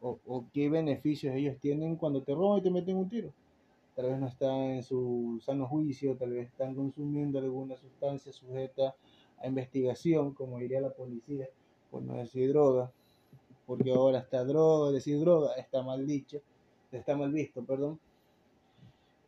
o, 0.00 0.44
qué 0.52 0.68
beneficios 0.68 1.34
ellos 1.34 1.58
tienen 1.60 1.96
cuando 1.96 2.22
te 2.22 2.34
roban 2.34 2.60
y 2.60 2.62
te 2.62 2.70
meten 2.70 2.96
un 2.96 3.08
tiro. 3.08 3.32
Tal 3.94 4.06
vez 4.06 4.18
no 4.18 4.26
están 4.26 4.60
en 4.62 4.82
su 4.82 5.40
sano 5.42 5.66
juicio, 5.66 6.16
tal 6.16 6.32
vez 6.32 6.48
están 6.48 6.74
consumiendo 6.74 7.38
alguna 7.38 7.76
sustancia 7.76 8.32
sujeta 8.32 8.94
a 9.38 9.46
investigación, 9.46 10.32
como 10.34 10.58
diría 10.58 10.80
la 10.80 10.90
policía, 10.90 11.48
por 11.90 12.02
no 12.02 12.14
decir 12.14 12.48
droga, 12.48 12.90
porque 13.66 13.92
ahora 13.92 14.20
está 14.20 14.44
droga, 14.44 14.92
decir 14.92 15.18
droga 15.20 15.54
está 15.56 15.82
mal 15.82 16.06
dicho, 16.06 16.40
está 16.92 17.16
mal 17.16 17.32
visto, 17.32 17.64
perdón. 17.64 17.98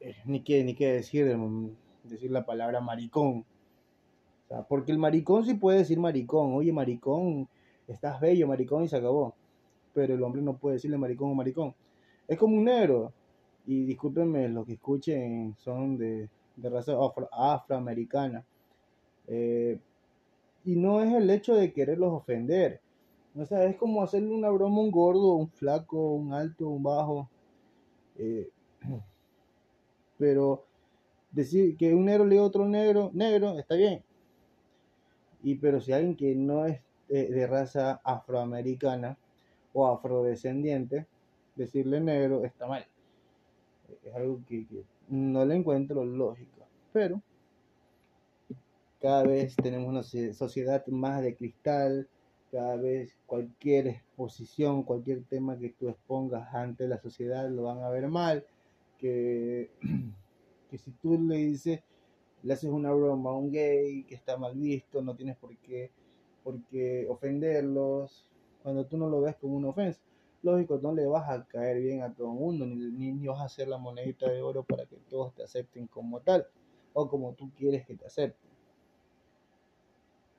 Eh, 0.00 0.16
ni 0.26 0.42
qué, 0.42 0.62
ni 0.62 0.74
qué 0.74 0.92
decir, 0.92 1.36
decir 2.04 2.30
la 2.30 2.44
palabra 2.44 2.80
maricón, 2.80 3.44
porque 4.68 4.92
el 4.92 4.98
maricón 4.98 5.44
sí 5.44 5.54
puede 5.54 5.78
decir 5.78 5.98
maricón, 5.98 6.54
oye 6.54 6.72
maricón, 6.72 7.48
estás 7.88 8.20
bello, 8.20 8.46
maricón, 8.46 8.84
y 8.84 8.88
se 8.88 8.96
acabó. 8.96 9.34
Pero 9.92 10.14
el 10.14 10.22
hombre 10.22 10.42
no 10.42 10.56
puede 10.56 10.74
decirle 10.74 10.98
maricón 10.98 11.30
o 11.30 11.34
maricón. 11.34 11.74
Es 12.28 12.38
como 12.38 12.56
un 12.56 12.64
negro. 12.64 13.12
Y 13.66 13.84
discúlpenme, 13.84 14.48
los 14.48 14.64
que 14.66 14.74
escuchen 14.74 15.56
son 15.58 15.98
de, 15.98 16.28
raza 16.62 16.92
afroamericana. 17.32 18.44
Eh, 19.26 19.78
y 20.64 20.76
no 20.76 21.02
es 21.02 21.12
el 21.12 21.28
hecho 21.30 21.54
de 21.54 21.72
quererlos 21.72 22.12
ofender. 22.12 22.80
O 23.36 23.42
es 23.42 23.76
como 23.76 24.02
hacerle 24.02 24.30
una 24.30 24.48
broma 24.48 24.78
a 24.78 24.80
un 24.80 24.90
gordo, 24.90 25.34
un 25.34 25.50
flaco, 25.50 26.14
un 26.14 26.32
alto, 26.32 26.68
un 26.68 26.82
bajo. 26.82 27.28
Eh, 28.16 28.48
pero 30.18 30.64
decir 31.30 31.76
que 31.76 31.94
un 31.94 32.06
negro 32.06 32.24
le 32.24 32.30
diga 32.30 32.42
a 32.42 32.46
otro 32.46 32.66
negro, 32.66 33.10
negro, 33.12 33.58
está 33.58 33.74
bien. 33.74 34.02
Y 35.42 35.56
pero 35.56 35.80
si 35.80 35.92
alguien 35.92 36.16
que 36.16 36.34
no 36.34 36.64
es 36.64 36.80
de, 37.08 37.46
raza 37.46 38.00
afroamericana 38.02 39.18
o 39.74 39.86
afrodescendiente, 39.86 41.06
decirle 41.56 42.00
negro 42.00 42.42
está 42.42 42.66
mal. 42.66 42.86
Es 44.02 44.14
algo 44.14 44.40
que, 44.48 44.66
no 45.08 45.44
le 45.44 45.56
encuentro 45.56 46.04
lógica. 46.04 46.64
Pero 46.92 47.20
cada 49.00 49.24
vez 49.24 49.54
tenemos 49.56 49.88
una 49.88 50.02
sociedad 50.32 50.86
más 50.86 51.22
de 51.22 51.36
cristal, 51.36 52.08
cada 52.50 52.76
vez 52.76 53.16
cualquier 53.26 53.88
exposición, 53.88 54.82
cualquier 54.82 55.24
tema 55.24 55.58
que 55.58 55.70
tú 55.70 55.88
expongas 55.88 56.54
ante 56.54 56.88
la 56.88 56.98
sociedad 56.98 57.48
lo 57.50 57.64
van 57.64 57.82
a 57.82 57.88
ver 57.90 58.08
mal, 58.08 58.44
que, 58.98 59.70
que 60.70 60.78
si 60.78 60.90
tú 60.92 61.18
le 61.18 61.36
dices 61.36 61.80
le 62.46 62.52
haces 62.52 62.70
una 62.70 62.92
broma 62.92 63.30
a 63.30 63.34
un 63.34 63.50
gay 63.50 64.04
que 64.04 64.14
está 64.14 64.36
mal 64.36 64.54
visto, 64.54 65.02
no 65.02 65.16
tienes 65.16 65.36
por 65.36 65.56
qué, 65.58 65.90
por 66.44 66.62
qué 66.66 67.06
ofenderlos, 67.08 68.24
cuando 68.62 68.86
tú 68.86 68.96
no 68.96 69.08
lo 69.08 69.20
ves 69.20 69.34
como 69.36 69.56
una 69.56 69.68
ofensa. 69.68 70.00
Lógico, 70.42 70.78
no 70.80 70.92
le 70.92 71.06
vas 71.06 71.28
a 71.28 71.44
caer 71.44 71.80
bien 71.80 72.02
a 72.02 72.14
todo 72.14 72.28
el 72.28 72.38
mundo, 72.38 72.66
ni, 72.66 73.12
ni, 73.12 73.26
vas 73.26 73.40
a 73.40 73.46
hacer 73.46 73.66
la 73.66 73.78
monedita 73.78 74.30
de 74.30 74.42
oro 74.42 74.62
para 74.62 74.86
que 74.86 74.96
todos 75.08 75.34
te 75.34 75.42
acepten 75.42 75.88
como 75.88 76.20
tal, 76.20 76.46
o 76.92 77.08
como 77.08 77.32
tú 77.32 77.50
quieres 77.56 77.84
que 77.84 77.96
te 77.96 78.06
acepten. 78.06 78.50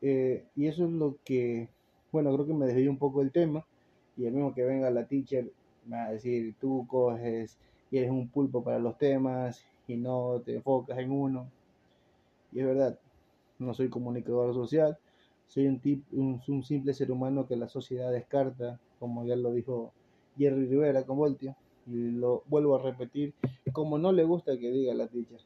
Eh, 0.01 0.47
y 0.55 0.67
eso 0.67 0.85
es 0.85 0.91
lo 0.91 1.17
que, 1.25 1.67
bueno, 2.11 2.33
creo 2.33 2.45
que 2.45 2.53
me 2.53 2.65
desvió 2.65 2.89
un 2.89 2.97
poco 2.97 3.19
del 3.19 3.31
tema, 3.31 3.65
y 4.17 4.25
el 4.25 4.33
mismo 4.33 4.53
que 4.53 4.63
venga 4.63 4.89
la 4.89 5.05
teacher 5.05 5.51
me 5.85 5.97
va 5.97 6.05
a 6.05 6.11
decir, 6.11 6.55
tú 6.59 6.85
coges 6.87 7.57
y 7.91 7.97
eres 7.97 8.11
un 8.11 8.27
pulpo 8.29 8.63
para 8.63 8.79
los 8.79 8.97
temas 8.97 9.63
y 9.87 9.95
no 9.95 10.41
te 10.43 10.55
enfocas 10.55 10.97
en 10.97 11.11
uno. 11.11 11.49
Y 12.51 12.59
es 12.59 12.65
verdad, 12.65 12.99
no 13.59 13.73
soy 13.73 13.89
comunicador 13.89 14.53
social, 14.53 14.97
soy 15.47 15.67
un, 15.67 15.79
tip, 15.79 16.03
un, 16.11 16.63
simple 16.63 16.93
ser 16.93 17.11
humano 17.11 17.47
que 17.47 17.55
la 17.55 17.67
sociedad 17.67 18.11
descarta, 18.11 18.79
como 18.99 19.25
ya 19.25 19.35
lo 19.35 19.53
dijo 19.53 19.93
Jerry 20.37 20.67
Rivera 20.67 21.03
con 21.03 21.17
Voltio, 21.17 21.55
y 21.85 22.11
lo 22.11 22.43
vuelvo 22.47 22.75
a 22.75 22.81
repetir, 22.81 23.33
como 23.71 23.97
no 23.97 24.11
le 24.11 24.23
gusta 24.23 24.57
que 24.57 24.71
diga 24.71 24.93
la 24.93 25.07
teacher. 25.07 25.39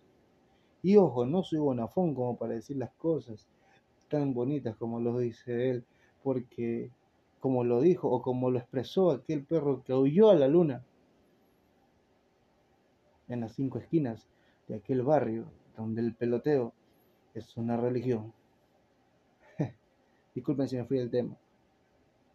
Y 0.84 0.97
ojo, 0.97 1.26
no 1.26 1.43
soy 1.43 1.60
bonafón 1.60 2.15
como 2.15 2.38
para 2.38 2.54
decir 2.54 2.78
las 2.78 2.91
cosas 2.93 3.47
tan 4.10 4.34
bonitas 4.34 4.76
como 4.76 5.00
lo 5.00 5.17
dice 5.19 5.69
él, 5.69 5.86
porque 6.23 6.91
como 7.39 7.63
lo 7.63 7.81
dijo 7.81 8.10
o 8.10 8.21
como 8.21 8.51
lo 8.51 8.60
expresó 8.60 9.12
aquel 9.12 9.43
perro 9.43 9.84
que 9.84 9.93
huyó 9.93 10.29
a 10.29 10.36
la 10.36 10.47
luna 10.47 10.86
en 13.27 13.41
las 13.41 13.53
cinco 13.53 13.79
esquinas 13.79 14.27
de 14.67 14.75
aquel 14.75 15.01
barrio 15.01 15.45
donde 15.75 16.01
el 16.01 16.13
peloteo 16.13 16.73
es 17.34 17.55
una 17.57 17.77
religión. 17.77 18.34
Disculpen 20.36 20.67
si 20.67 20.77
me 20.77 20.86
fui 20.86 20.97
del 20.97 21.10
tema. 21.10 21.38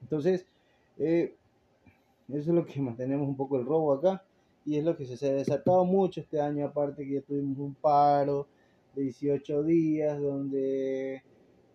Entonces, 0.00 0.46
eh, 0.98 1.36
eso 2.28 2.38
es 2.38 2.46
lo 2.48 2.66
que 2.66 2.80
mantenemos 2.80 3.28
un 3.28 3.36
poco 3.36 3.58
el 3.58 3.66
robo 3.66 3.92
acá. 3.92 4.24
Y 4.64 4.76
es 4.78 4.84
lo 4.84 4.96
que 4.96 5.04
se 5.06 5.28
ha 5.28 5.32
desatado 5.32 5.84
mucho 5.84 6.20
este 6.20 6.40
año, 6.40 6.66
aparte 6.66 7.04
que 7.04 7.14
ya 7.14 7.22
tuvimos 7.22 7.58
un 7.58 7.74
paro 7.74 8.48
de 8.94 9.02
18 9.02 9.62
días 9.62 10.20
donde 10.20 11.22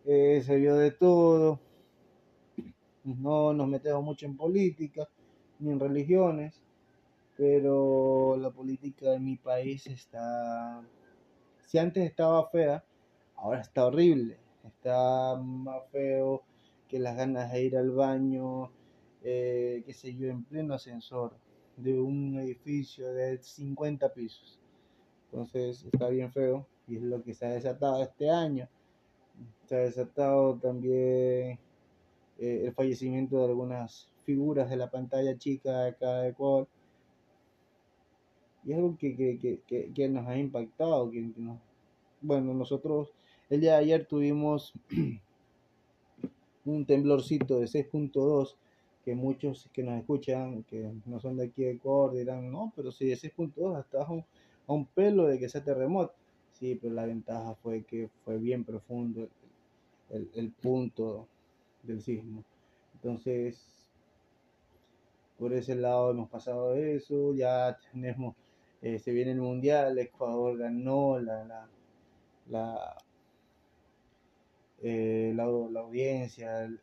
eh, 0.06 0.41
se 0.45 0.56
vio 0.58 0.76
de 0.76 0.91
todo. 0.91 1.60
No 3.04 3.54
nos 3.54 3.68
metemos 3.68 4.04
mucho 4.04 4.26
en 4.26 4.38
política 4.38 5.08
ni 5.60 5.72
en 5.72 5.80
religiones, 5.80 6.62
pero 7.38 8.38
la 8.38 8.52
política 8.52 9.12
de 9.12 9.20
mi 9.20 9.38
país 9.38 9.88
está, 9.88 10.84
si 11.66 11.78
antes 11.78 12.06
estaba 12.06 12.48
fea, 12.50 12.84
ahora 13.36 13.62
está 13.62 13.86
horrible, 13.88 14.38
está 14.64 15.36
más 15.38 15.84
feo 15.92 16.44
que 16.88 17.00
las 17.00 17.16
ganas 17.16 17.52
de 17.52 17.64
ir 17.64 17.78
al 17.78 17.92
baño, 17.92 18.72
eh, 19.24 19.84
qué 19.86 19.94
sé 19.94 20.16
yo, 20.16 20.28
en 20.28 20.44
pleno 20.44 20.74
ascensor. 20.76 21.34
de 21.78 22.00
un 22.00 22.38
edificio 22.38 23.12
de 23.14 23.38
50 23.42 24.14
pisos. 24.14 24.60
Entonces 25.32 25.86
está 25.92 26.10
bien 26.10 26.32
feo 26.32 26.68
y 26.88 26.98
es 26.98 27.02
lo 27.02 27.24
que 27.24 27.34
se 27.34 27.46
ha 27.46 27.50
desatado 27.52 28.04
este 28.04 28.30
año. 28.30 28.68
Se 29.66 29.76
ha 29.76 29.80
desatado 29.80 30.56
también 30.60 31.58
eh, 32.42 32.64
el 32.66 32.74
fallecimiento 32.74 33.38
de 33.38 33.46
algunas 33.46 34.10
figuras 34.26 34.68
de 34.68 34.76
la 34.76 34.90
pantalla 34.90 35.38
chica 35.38 35.82
de 35.82 35.90
acá 35.90 36.22
de 36.22 36.30
Ecuador. 36.30 36.68
Y 38.66 38.72
es 38.72 38.78
algo 38.78 38.98
que, 38.98 39.16
que, 39.16 39.60
que, 39.68 39.92
que, 39.94 40.10
nos 40.10 40.28
ha 40.28 40.36
impactado. 40.36 41.12
Que, 41.12 41.22
nos... 41.38 41.60
Bueno, 42.20 42.56
nosotros 42.56 43.14
el 43.48 43.62
día 43.62 43.74
de 43.74 43.78
ayer 43.78 44.06
tuvimos 44.08 44.74
un 46.66 46.86
temblorcito 46.88 47.60
de 47.60 47.68
6.2 47.68 48.56
que 49.06 49.14
muchos 49.14 49.70
que 49.72 49.84
nos 49.84 50.00
escuchan, 50.00 50.64
que 50.64 50.92
no 51.06 51.20
son 51.20 51.38
de 51.38 51.46
aquí 51.46 51.64
de 51.64 51.72
Ecuador, 51.74 52.14
dirán, 52.14 52.52
no, 52.52 52.74
pero 52.76 52.92
si 52.92 53.06
de 53.06 53.18
6.2 53.18 53.78
hasta 53.78 54.04
a 54.04 54.12
un, 54.12 54.26
a 54.68 54.74
un 54.74 54.88
pelo 54.88 55.28
de 55.28 55.38
que 55.38 55.48
sea 55.48 55.64
terremoto. 55.64 56.14
Sí, 56.54 56.78
pero 56.82 56.96
la 56.96 57.06
ventaja 57.06 57.54
fue 57.62 57.84
que 57.84 58.10
fue 58.26 58.40
bien 58.40 58.64
profundo 58.64 59.28
el, 60.10 60.28
el 60.34 60.52
punto 60.52 61.28
del 61.84 62.02
sismo. 62.02 62.44
Entonces, 62.96 63.60
por 65.38 65.54
ese 65.54 65.76
lado 65.76 66.12
hemos 66.12 66.30
pasado 66.30 66.76
eso, 66.76 67.34
ya 67.34 67.78
tenemos, 67.91 68.36
eh, 68.82 69.00
se 69.00 69.12
viene 69.12 69.32
el 69.32 69.41
mundial, 69.41 69.98
Ecuador 69.98 70.58
ganó 70.58 71.20
la, 71.20 71.44
la, 71.44 71.67
la, 72.48 72.98
eh, 74.84 75.34
la, 75.36 75.46
la 75.46 75.80
audiencia, 75.80 76.63
el, 76.63 76.80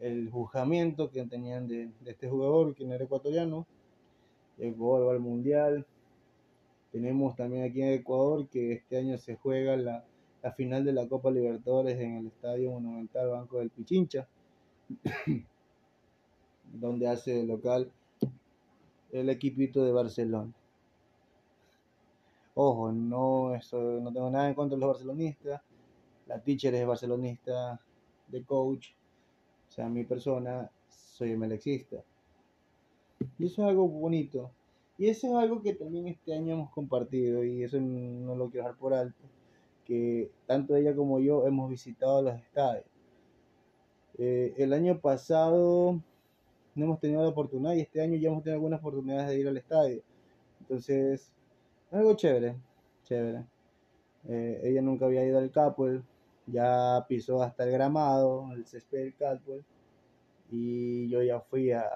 el, 0.00 0.18
el, 0.18 0.30
juzgamiento 0.30 1.10
que 1.10 1.24
tenían 1.26 1.68
de, 1.68 1.90
de 2.00 2.10
este 2.10 2.28
jugador, 2.28 2.74
que 2.74 2.84
no 2.84 2.94
era 2.94 3.04
ecuatoriano, 3.04 3.66
Ecuador 4.58 5.08
va 5.08 5.12
al 5.12 5.20
mundial. 5.20 5.86
Tenemos 6.90 7.36
también 7.36 7.64
aquí 7.64 7.82
en 7.82 7.92
Ecuador 7.92 8.48
que 8.48 8.72
este 8.72 8.96
año 8.96 9.18
se 9.18 9.36
juega 9.36 9.76
la, 9.76 10.04
la 10.42 10.52
final 10.52 10.84
de 10.84 10.92
la 10.92 11.08
Copa 11.08 11.30
Libertadores 11.30 11.98
en 11.98 12.16
el 12.16 12.26
Estadio 12.28 12.70
Monumental 12.70 13.28
Banco 13.28 13.58
del 13.58 13.70
Pichincha, 13.70 14.28
donde 16.72 17.08
hace 17.08 17.42
local 17.44 17.90
el 19.12 19.30
equipito 19.30 19.84
de 19.84 19.92
Barcelona. 19.92 20.52
Ojo, 22.54 22.92
no, 22.92 23.54
eso, 23.54 23.78
no 24.00 24.12
tengo 24.12 24.30
nada 24.30 24.48
en 24.48 24.54
contra 24.54 24.76
de 24.76 24.80
los 24.80 24.90
barcelonistas. 24.90 25.62
La 26.26 26.40
teacher 26.40 26.74
es 26.74 26.86
barcelonista 26.86 27.80
de 28.26 28.44
coach. 28.44 28.90
O 29.68 29.72
sea, 29.72 29.88
mi 29.88 30.04
persona, 30.04 30.70
soy 30.88 31.36
melexista. 31.36 31.96
Y 33.38 33.46
eso 33.46 33.62
es 33.62 33.68
algo 33.68 33.88
bonito. 33.88 34.50
Y 34.98 35.08
eso 35.08 35.28
es 35.28 35.34
algo 35.34 35.62
que 35.62 35.74
también 35.74 36.08
este 36.08 36.34
año 36.34 36.54
hemos 36.54 36.70
compartido 36.70 37.44
y 37.44 37.62
eso 37.62 37.80
no 37.80 38.34
lo 38.34 38.50
quiero 38.50 38.66
dejar 38.66 38.78
por 38.78 38.92
alto 38.92 39.24
que 39.88 40.30
tanto 40.46 40.76
ella 40.76 40.94
como 40.94 41.18
yo 41.18 41.46
hemos 41.46 41.70
visitado 41.70 42.20
los 42.20 42.36
estadios. 42.36 42.84
Eh, 44.18 44.52
el 44.58 44.74
año 44.74 45.00
pasado 45.00 45.98
no 46.74 46.84
hemos 46.84 47.00
tenido 47.00 47.22
la 47.22 47.28
oportunidad 47.28 47.72
y 47.72 47.80
este 47.80 48.02
año 48.02 48.16
ya 48.16 48.28
hemos 48.28 48.42
tenido 48.42 48.56
algunas 48.56 48.80
oportunidades 48.80 49.30
de 49.30 49.40
ir 49.40 49.48
al 49.48 49.56
estadio. 49.56 50.02
Entonces, 50.60 51.32
algo 51.90 52.14
chévere, 52.14 52.54
chévere. 53.04 53.46
Eh, 54.28 54.60
ella 54.64 54.82
nunca 54.82 55.06
había 55.06 55.24
ido 55.24 55.38
al 55.38 55.50
Capwell, 55.50 56.04
ya 56.46 57.06
pisó 57.08 57.42
hasta 57.42 57.64
el 57.64 57.72
gramado, 57.72 58.52
el 58.52 58.66
césped 58.66 58.98
del 58.98 59.16
Capwell, 59.16 59.64
y 60.50 61.08
yo 61.08 61.22
ya 61.22 61.40
fui 61.40 61.72
a, 61.72 61.88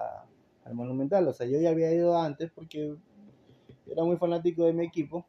al 0.65 0.73
Monumental. 0.73 1.27
O 1.27 1.33
sea, 1.33 1.45
yo 1.45 1.59
ya 1.59 1.69
había 1.69 1.93
ido 1.93 2.17
antes 2.17 2.49
porque 2.49 2.95
era 3.85 4.03
muy 4.03 4.17
fanático 4.17 4.63
de 4.65 4.73
mi 4.73 4.83
equipo 4.83 5.23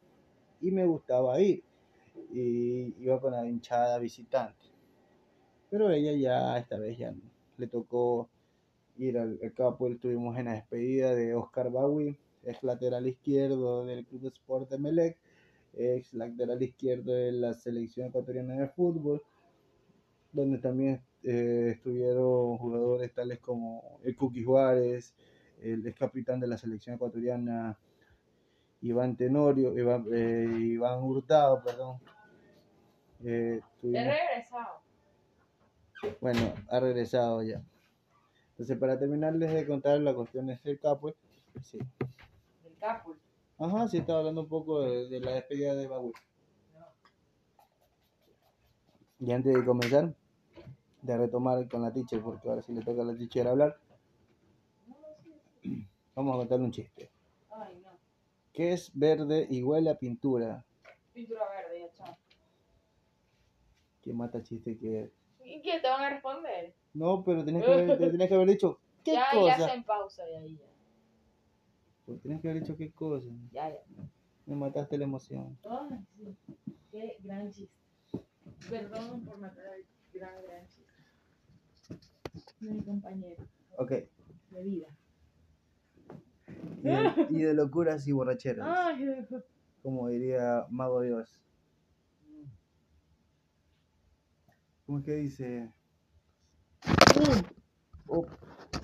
y 0.61 0.71
me 0.71 0.85
gustaba 0.87 1.39
ir 1.39 1.63
y 2.31 2.95
iba 3.03 3.19
con 3.19 3.31
la 3.33 3.45
hinchada 3.45 3.99
visitante. 3.99 4.65
Pero 5.69 5.89
ella 5.91 6.13
ya, 6.13 6.57
esta 6.57 6.77
vez 6.77 6.97
ya 6.97 7.13
le 7.57 7.67
tocó 7.67 8.29
ir 8.97 9.17
al, 9.17 9.39
al 9.41 9.53
campo. 9.53 9.87
Estuvimos 9.87 10.37
en 10.37 10.45
la 10.45 10.53
despedida 10.53 11.13
de 11.15 11.35
Oscar 11.35 11.71
Bawi, 11.71 12.17
ex 12.43 12.63
lateral 12.63 13.07
izquierdo 13.07 13.85
del 13.85 14.05
Club 14.05 14.27
Sport 14.27 14.69
de 14.69 14.77
Melec, 14.77 15.17
ex 15.73 16.13
lateral 16.13 16.61
izquierdo 16.61 17.13
de 17.13 17.31
la 17.31 17.53
selección 17.53 18.07
ecuatoriana 18.07 18.55
de 18.55 18.67
fútbol, 18.69 19.21
donde 20.31 20.59
también 20.59 21.01
eh, 21.23 21.71
estuvieron 21.75 22.57
jugadores 22.57 23.13
tales 23.13 23.39
como 23.39 23.99
el 24.03 24.15
Cookie 24.15 24.43
Juárez, 24.43 25.15
el 25.61 25.85
ex 25.85 25.97
capitán 25.97 26.39
de 26.39 26.47
la 26.47 26.57
selección 26.57 26.95
ecuatoriana 26.95 27.77
Iván 28.81 29.15
Tenorio, 29.15 29.77
Iván, 29.77 30.05
eh, 30.13 30.47
Iván 30.59 31.01
Hurtado, 31.01 31.63
perdón, 31.63 31.99
eh. 33.25 33.61
He 33.83 34.03
regresado. 34.03 34.81
Bueno, 36.21 36.53
ha 36.69 36.79
regresado 36.79 37.41
ya. 37.41 37.61
Entonces, 38.51 38.77
para 38.77 38.97
terminarles 38.97 39.51
de 39.53 39.67
contar 39.67 39.99
la 39.99 40.13
cuestión 40.13 40.49
es 40.49 40.59
el 40.65 40.79
Capue. 40.79 41.15
Sí. 41.63 41.77
¿El 42.65 42.75
Capue? 42.79 43.15
Ajá, 43.57 43.87
sí, 43.87 43.97
estaba 43.97 44.19
hablando 44.19 44.41
un 44.41 44.49
poco 44.49 44.81
de, 44.81 45.07
de 45.09 45.19
la 45.19 45.31
despedida 45.31 45.75
de 45.75 45.87
Bagui. 45.87 46.13
No. 46.73 46.85
Y 49.19 49.31
antes 49.31 49.53
de 49.53 49.65
comenzar, 49.65 50.13
de 51.01 51.17
retomar 51.17 51.67
con 51.69 51.81
la 51.81 51.93
teacher, 51.93 52.21
porque 52.21 52.49
ahora 52.49 52.61
sí 52.61 52.73
le 52.73 52.81
toca 52.81 53.01
a 53.01 53.05
la 53.05 53.15
teacher 53.15 53.47
hablar, 53.47 53.77
vamos 56.15 56.35
a 56.35 56.37
contarle 56.37 56.65
un 56.65 56.71
chiste. 56.71 57.09
Ay, 57.51 57.79
no. 57.83 57.91
¿Qué 58.53 58.73
es 58.73 58.91
verde 58.93 59.47
y 59.49 59.63
huele 59.63 59.89
a 59.89 59.97
pintura? 59.97 60.65
Pintura 61.13 61.41
verde. 61.49 61.74
¿Qué 64.05 64.13
mata 64.13 64.43
chiste 64.43 64.77
que 64.77 65.11
¿Y 65.43 65.61
qué 65.63 65.79
te 65.79 65.87
van 65.87 66.03
a 66.03 66.09
responder? 66.11 66.75
No, 66.93 67.23
pero 67.23 67.43
tenés 67.43 67.65
que 67.65 67.73
haber, 67.73 67.97
que 67.97 68.33
haber 68.35 68.47
dicho 68.47 68.79
qué 69.03 69.13
ya, 69.13 69.25
cosa. 69.31 69.57
Ya, 69.57 69.67
ya 69.67 69.73
en 69.73 69.83
pausa 69.83 70.23
de 70.25 70.37
ahí 70.37 70.57
ya. 70.57 70.65
Pues 72.05 72.21
tenés 72.21 72.39
que 72.39 72.49
haber 72.49 72.61
dicho 72.61 72.77
qué 72.77 72.91
cosa. 72.91 73.29
Ya, 73.51 73.69
ya. 73.69 73.79
Me 74.45 74.55
mataste 74.55 74.95
la 74.97 75.05
emoción. 75.05 75.57
Ay, 75.67 75.99
sí. 76.15 76.37
Qué 76.91 77.17
gran 77.23 77.51
chiste. 77.51 77.73
Perdón 78.69 79.25
por 79.25 79.39
matar 79.39 79.65
al 79.65 79.83
gran, 80.13 80.43
gran 80.43 80.67
chiste. 80.67 80.85
Mi 82.59 82.83
compañero. 82.83 83.43
Ok. 83.77 83.91
De 84.51 84.63
vida. 84.63 84.87
Y 86.83 86.87
de, 86.87 87.27
y 87.31 87.41
de 87.41 87.53
locuras 87.55 88.07
y 88.07 88.11
borracheras. 88.11 88.67
Ay, 88.69 89.25
Como 89.81 90.09
diría 90.09 90.67
Mago 90.69 91.01
Dios. 91.01 91.41
¿Cómo 94.85 94.99
es 94.99 95.05
que 95.05 95.15
dice? 95.15 95.71
Oh, 98.07 98.23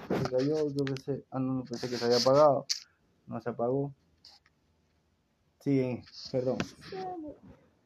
se 0.08 0.32
cayó, 0.32 0.68
yo 0.70 0.86
pensé, 0.86 1.24
ah 1.30 1.40
no, 1.40 1.54
no 1.54 1.64
pensé 1.64 1.90
que 1.90 1.98
se 1.98 2.06
había 2.06 2.18
apagado. 2.18 2.66
No 3.28 3.40
se 3.40 3.50
apagó. 3.50 3.94
Sí, 5.60 6.02
perdón. 6.32 6.58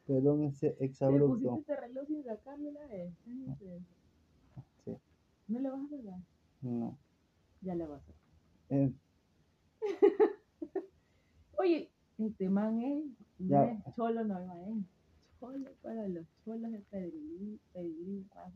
Perdón 0.06 0.44
ese 0.44 0.76
¿Le 0.80 0.86
exabrupto. 0.86 1.56
pusiste 1.56 1.72
este 1.72 1.76
reloj 1.76 2.06
sin 2.06 2.24
vez? 2.24 3.12
Sí, 4.84 4.96
¿No 5.48 5.58
le 5.60 5.70
vas 5.70 5.80
a 5.80 5.88
sacar? 5.96 6.20
no. 6.62 6.98
Ya 7.60 7.74
le 7.74 7.86
vas 7.86 8.02
a. 8.08 8.12
Eh, 8.74 8.92
Oye, 11.58 11.90
este 12.18 12.48
man 12.48 12.80
es, 12.80 13.04
Ya. 13.38 13.60
no 13.60 13.64
es 13.86 13.94
cholo 13.94 14.24
normal, 14.24 14.58
es 14.68 14.84
para 15.82 16.08
los 16.08 16.26
cholos 16.44 16.70
de 16.72 16.80
Pedrilín, 16.80 17.60
Pedrilín 17.72 18.28
pasa. 18.32 18.52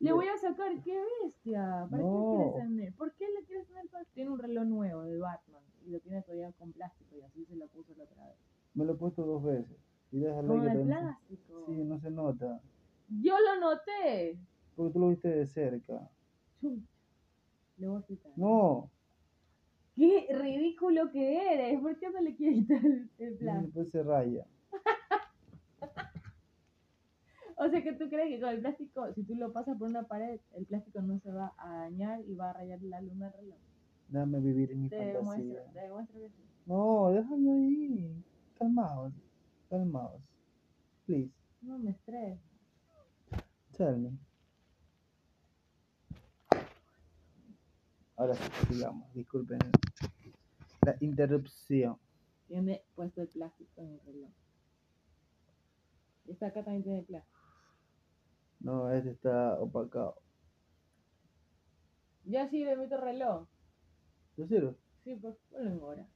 Le 0.00 0.12
voy 0.12 0.26
a 0.28 0.36
sacar, 0.38 0.72
qué 0.82 0.98
bestia. 1.22 1.86
¿Para 1.90 2.02
No. 2.02 2.08
qué 2.10 2.36
quieres 2.36 2.54
tener? 2.68 2.94
¿Por 2.94 3.12
qué 3.14 3.26
le 3.38 3.44
quieres 3.44 3.66
tener? 3.68 3.84
Tiene 4.14 4.30
un 4.30 4.38
reloj 4.38 4.64
nuevo 4.64 5.02
de 5.02 5.18
Batman 5.18 5.62
y 5.86 5.90
lo 5.90 6.00
tiene 6.00 6.22
todavía 6.22 6.52
con 6.52 6.72
plástico 6.72 7.16
y 7.16 7.20
así 7.22 7.44
se 7.44 7.56
lo 7.56 7.66
puso 7.68 7.94
la 7.96 8.04
otra 8.04 8.26
vez. 8.26 8.36
me 8.74 8.84
lo 8.84 8.92
he 8.94 8.96
puesto 8.96 9.24
dos 9.24 9.42
veces. 9.42 9.76
Y 10.12 10.22
Con 10.24 10.68
el 10.68 10.82
plástico. 10.86 11.64
Sí, 11.66 11.84
no 11.84 11.98
se 12.00 12.10
nota. 12.10 12.60
Yo 13.22 13.34
lo 13.38 13.60
noté. 13.60 14.38
Porque 14.74 14.92
tú 14.92 14.98
lo 15.00 15.08
viste 15.10 15.28
de 15.28 15.46
cerca. 15.46 16.08
Chucha. 16.60 16.86
Le 17.78 17.88
voy 17.88 18.00
a 18.02 18.06
quitar. 18.06 18.32
No, 18.36 18.90
Qué 19.96 20.28
ridículo 20.30 21.10
que 21.10 21.52
eres. 21.54 21.80
¿Por 21.80 21.98
qué 21.98 22.08
no 22.10 22.20
le 22.20 22.34
quieres 22.34 22.60
quitar 22.60 22.84
el, 22.86 23.10
el 23.18 23.34
y 23.34 23.36
plástico? 23.36 23.66
después 23.66 23.90
se 23.90 24.02
raya. 24.02 24.46
O 27.62 27.68
sea 27.68 27.82
que 27.82 27.92
tú 27.92 28.08
crees 28.08 28.30
que 28.30 28.40
con 28.40 28.48
el 28.48 28.60
plástico, 28.60 29.12
si 29.12 29.22
tú 29.22 29.34
lo 29.34 29.52
pasas 29.52 29.76
por 29.76 29.88
una 29.88 30.04
pared, 30.04 30.40
el 30.54 30.64
plástico 30.64 31.02
no 31.02 31.18
se 31.20 31.30
va 31.30 31.52
a 31.58 31.68
dañar 31.80 32.22
y 32.26 32.34
va 32.34 32.50
a 32.50 32.52
rayar 32.54 32.80
la 32.82 33.02
luna 33.02 33.26
del 33.28 33.40
reloj. 33.40 33.58
Déjame 34.08 34.40
vivir 34.40 34.72
en 34.72 34.82
mi 34.84 34.88
Te 34.88 34.96
fantasía. 34.96 35.18
demuestro, 35.20 35.72
te 35.74 35.80
demuestro 35.80 36.20
que 36.20 36.28
sí. 36.30 36.42
No, 36.64 37.10
déjame 37.10 37.50
ahí. 37.52 38.24
Calmaos, 38.58 39.12
calmaos. 39.68 40.22
Please, 41.04 41.30
No 41.60 41.78
me 41.78 41.90
estreses. 41.90 42.38
tell 43.76 43.96
me. 43.98 44.10
Ahora 48.16 48.34
sí, 48.34 48.42
sigamos, 48.74 49.12
disculpen. 49.14 49.58
La 50.86 50.96
interrupción. 51.00 51.98
Tiene 52.48 52.82
puesto 52.94 53.20
el 53.20 53.28
plástico 53.28 53.82
en 53.82 53.92
el 53.92 54.00
reloj. 54.00 54.30
Esta 56.26 56.46
acá 56.46 56.62
también 56.64 56.84
tiene 56.84 57.02
plástico. 57.02 57.39
No, 58.60 58.92
este 58.92 59.10
está 59.10 59.58
opacado. 59.58 60.20
Ya 62.24 62.48
sí 62.48 62.64
le 62.64 62.76
meto 62.76 62.96
reloj. 62.98 63.48
¿Lo 64.36 64.46
sirve? 64.46 64.76
Sí, 65.02 65.16
pues 65.16 65.36
ponlo 65.50 65.70
en 65.70 65.82
hora. 65.82 66.06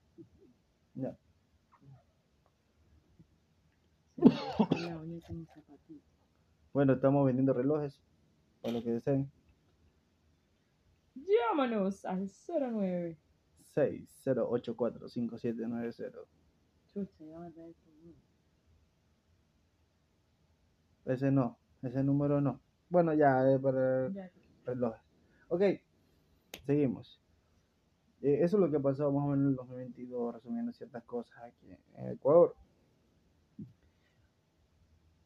Zapatito. 5.55 6.05
Bueno, 6.73 6.93
estamos 6.93 7.27
vendiendo 7.27 7.53
relojes. 7.53 8.01
Para 8.63 8.75
los 8.75 8.85
que 8.85 8.93
deseen. 8.93 9.29
Llámanos 11.15 12.05
al 12.05 12.31
09. 12.49 13.19
60845790. 13.75 16.27
Chucha, 16.93 17.25
ya 17.25 17.39
van 17.39 17.47
a 17.47 17.51
traer. 17.51 17.75
Ese 21.07 21.31
no. 21.31 21.59
Ese 21.85 22.03
número 22.03 22.41
no. 22.41 22.61
Bueno, 22.89 23.15
ya, 23.15 23.49
es 23.51 23.61
para 23.61 24.09
Ya. 24.11 24.31
relojes. 24.65 25.01
Ok. 25.49 25.63
Seguimos. 26.65 27.21
Eh, 28.23 28.39
eso 28.43 28.57
es 28.57 28.61
lo 28.61 28.71
que 28.71 28.81
pasado 28.81 29.13
más 29.13 29.25
o 29.25 29.29
menos 29.29 29.45
en 29.45 29.51
el 29.51 29.57
2022, 29.57 30.35
resumiendo 30.35 30.73
ciertas 30.73 31.05
cosas 31.05 31.37
aquí 31.43 31.71
en 31.97 32.09
Ecuador. 32.11 32.57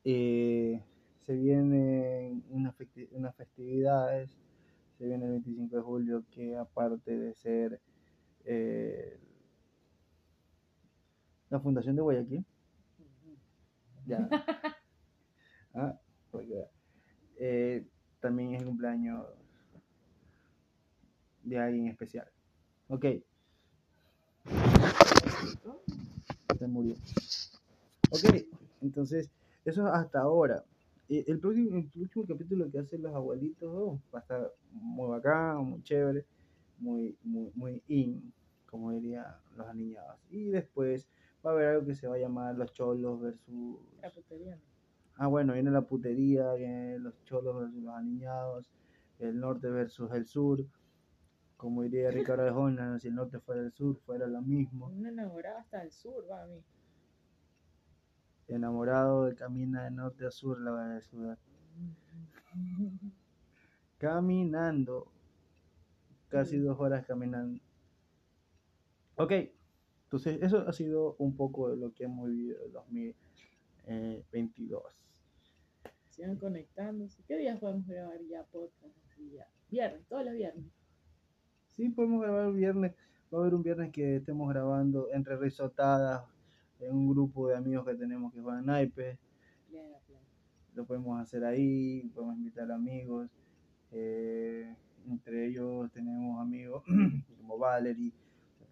Eh, 0.05 0.83
se 1.27 1.35
vienen 1.35 2.42
unas, 2.51 2.75
festi- 2.77 3.09
unas 3.12 3.35
festividades, 3.37 4.31
se 4.97 5.05
viene 5.07 5.27
el 5.27 5.33
25 5.33 5.77
de 5.77 5.83
julio, 5.83 6.25
que 6.31 6.57
aparte 6.57 7.16
de 7.16 7.35
ser 7.35 7.81
eh, 8.44 9.21
la 11.51 11.61
Fundación 11.61 11.94
de 11.97 12.03
Guayaquil, 12.03 12.44
ya, 14.07 14.29
ah, 15.75 15.99
eh, 17.38 17.87
también 18.21 18.55
es 18.55 18.61
el 18.61 18.67
cumpleaños 18.67 19.25
de 21.43 21.59
alguien 21.59 21.88
especial. 21.88 22.29
Ok. 22.88 23.07
Se 26.59 26.67
murió. 26.67 26.95
Ok, 28.11 28.47
entonces, 28.81 29.31
eso 29.64 29.87
hasta 29.87 30.21
ahora. 30.21 30.64
Eh, 31.09 31.25
El 31.27 31.38
próximo, 31.38 31.77
el 31.77 31.87
próximo 31.87 32.27
capítulo 32.27 32.71
que 32.71 32.79
hacen 32.81 33.03
los 33.03 33.14
abuelitos 33.14 33.69
oh, 33.73 34.01
va 34.12 34.19
a 34.19 34.23
estar 34.23 34.53
muy 34.73 35.09
bacán, 35.09 35.64
muy 35.64 35.83
chévere, 35.83 36.25
muy, 36.79 37.17
muy, 37.23 37.51
muy 37.55 37.83
in, 37.88 38.33
como 38.67 38.93
dirían 38.93 39.27
los 39.57 39.67
aniñados. 39.67 40.19
Y 40.31 40.51
después 40.51 41.07
va 41.45 41.51
a 41.51 41.53
haber 41.55 41.67
algo 41.69 41.87
que 41.87 41.95
se 41.95 42.07
va 42.07 42.17
a 42.17 42.19
llamar 42.19 42.57
los 42.57 42.73
cholos 42.73 43.21
versus. 43.21 43.79
Ah, 45.21 45.27
bueno, 45.27 45.53
viene 45.53 45.73
la 45.73 45.83
putería, 45.83 46.55
vienen 46.55 47.03
los 47.03 47.25
cholos 47.25 47.57
versus 47.57 47.83
los 47.83 47.93
aniñados, 47.93 48.71
el 49.19 49.41
norte 49.41 49.69
versus 49.69 50.13
el 50.13 50.27
sur. 50.27 50.65
Como 51.57 51.83
diría 51.83 52.13
Ricardo 52.13 52.45
Arjona, 52.47 53.01
si 53.01 53.09
el 53.09 53.17
norte 53.17 53.41
fuera 53.41 53.63
el 53.63 53.73
sur, 53.73 53.97
fuera 54.07 54.29
lo 54.29 54.41
mismo. 54.43 54.87
Un 54.87 55.07
enamorado 55.07 55.59
hasta 55.59 55.83
el 55.83 55.91
sur, 55.91 56.25
va 56.31 56.45
a 56.45 56.47
mí. 56.47 56.63
Enamorado 58.47 59.35
camina 59.35 59.83
de 59.85 59.91
norte 59.91 60.25
a 60.25 60.31
sur 60.31 60.61
la 60.61 61.01
ciudad. 61.01 61.37
Caminando. 63.99 65.11
Casi 66.29 66.59
dos 66.59 66.79
horas 66.79 67.05
caminando. 67.05 67.61
Ok, 69.17 69.33
entonces 70.05 70.39
eso 70.43 70.69
ha 70.69 70.73
sido 70.73 71.17
un 71.19 71.37
poco 71.37 71.71
de 71.71 71.77
lo 71.77 71.93
que 71.93 72.05
hemos 72.05 72.29
vivido 72.29 72.65
en 72.65 72.73
2022. 72.73 75.08
Sigan 76.19 76.35
conectándose. 76.37 77.23
¿Qué 77.29 77.39
días 77.39 77.61
podemos 77.61 77.87
grabar 77.87 78.19
ya 78.29 78.43
podcast? 78.43 78.93
Así 79.07 79.31
ya. 79.31 79.47
Viernes, 79.71 80.05
todos 80.09 80.25
los 80.25 80.35
viernes. 80.35 80.65
Sí, 81.77 81.91
podemos 81.91 82.21
grabar 82.23 82.53
viernes. 82.53 82.93
Va 83.33 83.39
a 83.39 83.41
haber 83.43 83.55
un 83.55 83.63
viernes 83.63 83.93
que 83.93 84.17
estemos 84.17 84.49
grabando 84.49 85.07
entre 85.13 85.37
risotadas 85.37 86.25
en 86.81 86.93
un 86.93 87.09
grupo 87.09 87.47
de 87.47 87.57
amigos 87.57 87.87
que 87.87 87.95
tenemos 87.95 88.35
que 88.35 88.41
juegan 88.41 88.67
naipes. 88.67 89.17
Lo 90.75 90.85
podemos 90.85 91.21
hacer 91.21 91.45
ahí, 91.45 92.11
podemos 92.13 92.37
invitar 92.37 92.69
amigos. 92.73 93.31
eh, 93.93 94.75
entre 95.09 95.47
ellos 95.47 95.89
tenemos 95.93 96.41
amigos 96.41 96.83
como 97.39 97.59
Valerie, 97.59 98.13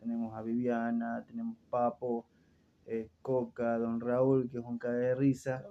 tenemos 0.01 0.35
a 0.35 0.43
Viviana, 0.43 1.25
tenemos 1.25 1.57
Papo, 1.71 2.27
eh, 2.87 3.09
Coca, 3.23 3.79
Don 3.79 4.01
Raúl, 4.01 4.51
que 4.51 4.59
es 4.59 4.65
un 4.65 4.79
cague 4.79 4.99
de 4.99 5.15
risa. 5.15 5.65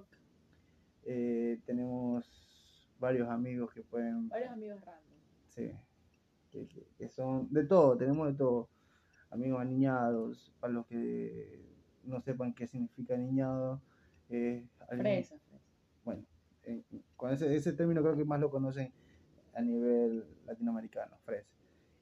Eh, 1.05 1.59
tenemos 1.65 2.91
varios 2.99 3.29
amigos 3.29 3.71
que 3.73 3.81
pueden 3.83 4.27
Varios 4.29 4.51
amigos 4.51 4.81
random. 4.81 5.13
Sí, 5.49 5.71
que, 6.51 6.67
que- 6.97 7.09
son 7.09 7.47
de 7.51 7.63
todo, 7.65 7.97
tenemos 7.97 8.27
de 8.27 8.33
todo. 8.33 8.69
Amigos 9.29 9.59
aniñados, 9.61 10.53
para 10.59 10.73
los 10.73 10.85
que 10.87 11.65
no 12.03 12.21
sepan 12.21 12.53
qué 12.53 12.67
significa 12.67 13.15
aniñado. 13.15 13.81
eh, 14.29 14.65
Fresa, 14.87 15.37
fresa. 15.39 15.63
Bueno, 16.03 16.23
eh, 16.63 16.83
con 17.15 17.31
ese, 17.31 17.53
ese 17.55 17.73
término 17.73 18.01
creo 18.01 18.15
que 18.15 18.25
más 18.25 18.39
lo 18.39 18.49
conocen 18.49 18.91
a 19.53 19.61
nivel 19.61 20.25
latinoamericano, 20.45 21.17
fresa. 21.25 21.49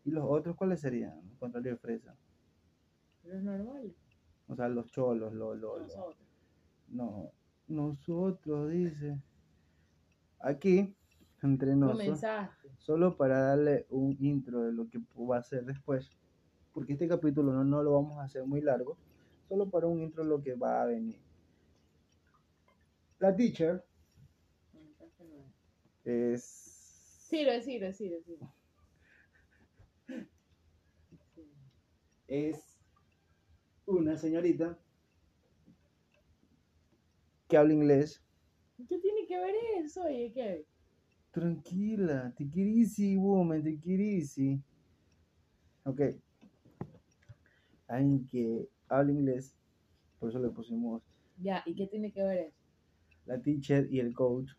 ¿Y 0.05 0.11
los 0.11 0.25
otros 0.27 0.55
cuáles 0.55 0.81
serían? 0.81 1.21
Contrario 1.39 1.71
de 1.73 1.77
fresa. 1.77 2.15
Los 3.23 3.41
normales. 3.41 3.93
O 4.47 4.55
sea, 4.55 4.67
los 4.67 4.91
cholos, 4.91 5.33
los, 5.33 5.57
los, 5.57 5.79
los- 5.81 5.95
Nosotros. 5.95 6.27
No, 6.89 7.31
nosotros, 7.67 8.71
dice. 8.71 9.17
Aquí, 10.39 10.95
entre 11.41 11.75
nosotros. 11.75 12.21
Solo 12.77 13.15
para 13.15 13.39
darle 13.39 13.85
un 13.89 14.17
intro 14.19 14.63
de 14.63 14.73
lo 14.73 14.89
que 14.89 14.99
va 15.15 15.37
a 15.37 15.43
ser 15.43 15.63
después, 15.65 16.11
porque 16.73 16.93
este 16.93 17.07
capítulo 17.07 17.53
no, 17.53 17.63
no 17.63 17.81
lo 17.81 17.93
vamos 17.93 18.19
a 18.19 18.23
hacer 18.23 18.45
muy 18.45 18.61
largo, 18.61 18.97
solo 19.47 19.69
para 19.69 19.87
un 19.87 20.01
intro 20.01 20.23
de 20.23 20.29
lo 20.29 20.41
que 20.41 20.55
va 20.55 20.81
a 20.81 20.85
venir. 20.85 21.21
La 23.19 23.33
teacher 23.33 23.85
es 26.03 26.43
sirve, 27.29 27.61
sirve. 27.61 27.93
Sí. 27.93 28.37
es 32.27 32.79
una 33.85 34.17
señorita 34.17 34.77
que 37.53 37.57
habla 37.57 37.73
inglés. 37.75 38.19
¿Qué 38.89 38.97
tiene 38.97 39.27
que 39.27 39.37
ver 39.37 39.53
eso? 39.77 40.01
Oye, 40.05 40.31
¿qué? 40.33 40.65
Tranquila, 41.29 42.33
te 42.35 42.49
easy, 42.55 43.15
woman, 43.15 43.61
te 43.61 43.79
easy. 43.85 44.59
Ok. 45.83 46.01
Alguien 47.87 48.27
que 48.27 48.67
habla 48.87 49.11
inglés, 49.11 49.55
por 50.19 50.29
eso 50.31 50.39
le 50.39 50.49
pusimos 50.49 51.03
Ya, 51.37 51.61
¿y 51.67 51.75
qué 51.75 51.85
tiene 51.85 52.11
que 52.11 52.23
ver 52.23 52.37
eso? 52.47 52.57
la 53.27 53.39
teacher 53.39 53.87
y 53.91 53.99
el 53.99 54.15
coach. 54.15 54.53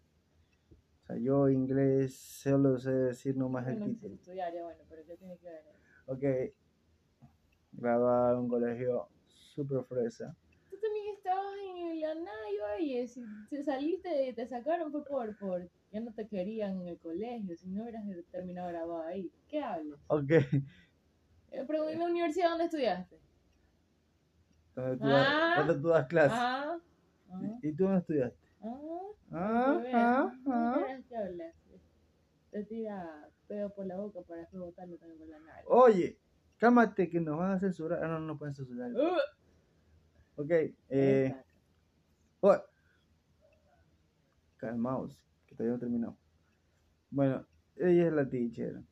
O 1.02 1.07
sea, 1.09 1.16
yo 1.18 1.48
inglés 1.48 2.14
solo 2.14 2.78
sé 2.78 2.92
decir 2.92 3.37
nomás 3.37 3.66
el 3.66 3.80
Bueno, 3.80 3.92
título. 3.92 4.14
estudiar, 4.14 4.54
ya 4.54 4.62
bueno, 4.62 4.85
pero 4.88 5.04
¿qué 5.04 5.16
tiene 5.16 5.37
que 5.38 5.48
ver 5.48 5.64
eso? 5.66 5.78
Ok. 6.07 6.54
Graduada 7.72 8.35
en 8.35 8.38
un 8.38 8.48
colegio 8.48 9.09
super 9.26 9.83
fresa. 9.83 10.37
También 10.84 11.14
estabas 11.16 11.54
en 11.76 12.00
la 12.00 12.14
NAI, 12.14 12.60
oye, 12.78 13.06
si, 13.08 13.24
si 13.48 13.62
saliste 13.62 14.28
y 14.28 14.32
te 14.34 14.46
sacaron 14.46 14.92
fue 14.92 15.04
por, 15.04 15.36
por 15.38 15.68
ya 15.90 16.00
no 16.00 16.12
te 16.12 16.26
querían 16.28 16.80
en 16.82 16.88
el 16.88 16.98
colegio, 16.98 17.56
si 17.56 17.68
no 17.68 17.82
hubieras 17.84 18.04
terminado 18.30 18.68
grabado 18.68 19.02
ahí. 19.02 19.30
¿Qué 19.48 19.62
hablas? 19.62 19.98
Ok. 20.08 20.30
Eh, 20.30 21.64
pero 21.68 21.88
en 21.88 21.98
la 22.00 22.06
universidad, 22.06 22.48
¿dónde 22.50 22.64
estudiaste? 22.64 23.16
Donde 24.74 24.96
tú, 24.96 25.04
Ah. 25.06 25.54
das, 25.56 25.66
donde 25.66 25.82
tú 25.82 25.88
das 25.88 26.06
clases. 26.08 26.32
Ah, 26.38 26.78
ah, 27.30 27.58
¿Y 27.62 27.72
tú 27.72 27.85
dónde 27.85 27.98
estudiaste? 28.00 28.48
ah. 28.62 28.78
Ah, 29.32 29.82
ah, 29.94 30.32
ah. 30.48 30.85
que 31.08 31.16
hables. 31.16 31.54
Te 32.50 32.64
tira 32.64 33.28
pedo 33.46 33.70
por 33.70 33.87
la 33.87 33.96
boca 33.96 34.20
para 34.22 34.40
después 34.40 34.60
botarlo 34.62 34.96
también 34.96 35.18
por 35.18 35.28
la 35.28 35.38
nariz. 35.38 35.64
Oye, 35.68 36.18
cálmate 36.58 37.08
que 37.08 37.20
nos 37.20 37.38
van 37.38 37.52
a 37.52 37.58
censurar. 37.60 38.02
Ah, 38.02 38.08
no, 38.08 38.20
no 38.20 38.37
pueden 38.37 38.54
censurar. 38.54 38.90
Uh, 38.92 39.16
Ok. 40.37 40.50
Eh, 40.88 41.35
oh. 42.40 42.56
Calmaos, 44.56 45.18
que 45.46 45.54
todavía 45.54 45.74
no 45.74 45.80
terminó. 45.80 46.18
Bueno, 47.10 47.46
ella 47.76 48.06
es 48.06 48.12
la 48.12 48.28
teacher. 48.28 48.82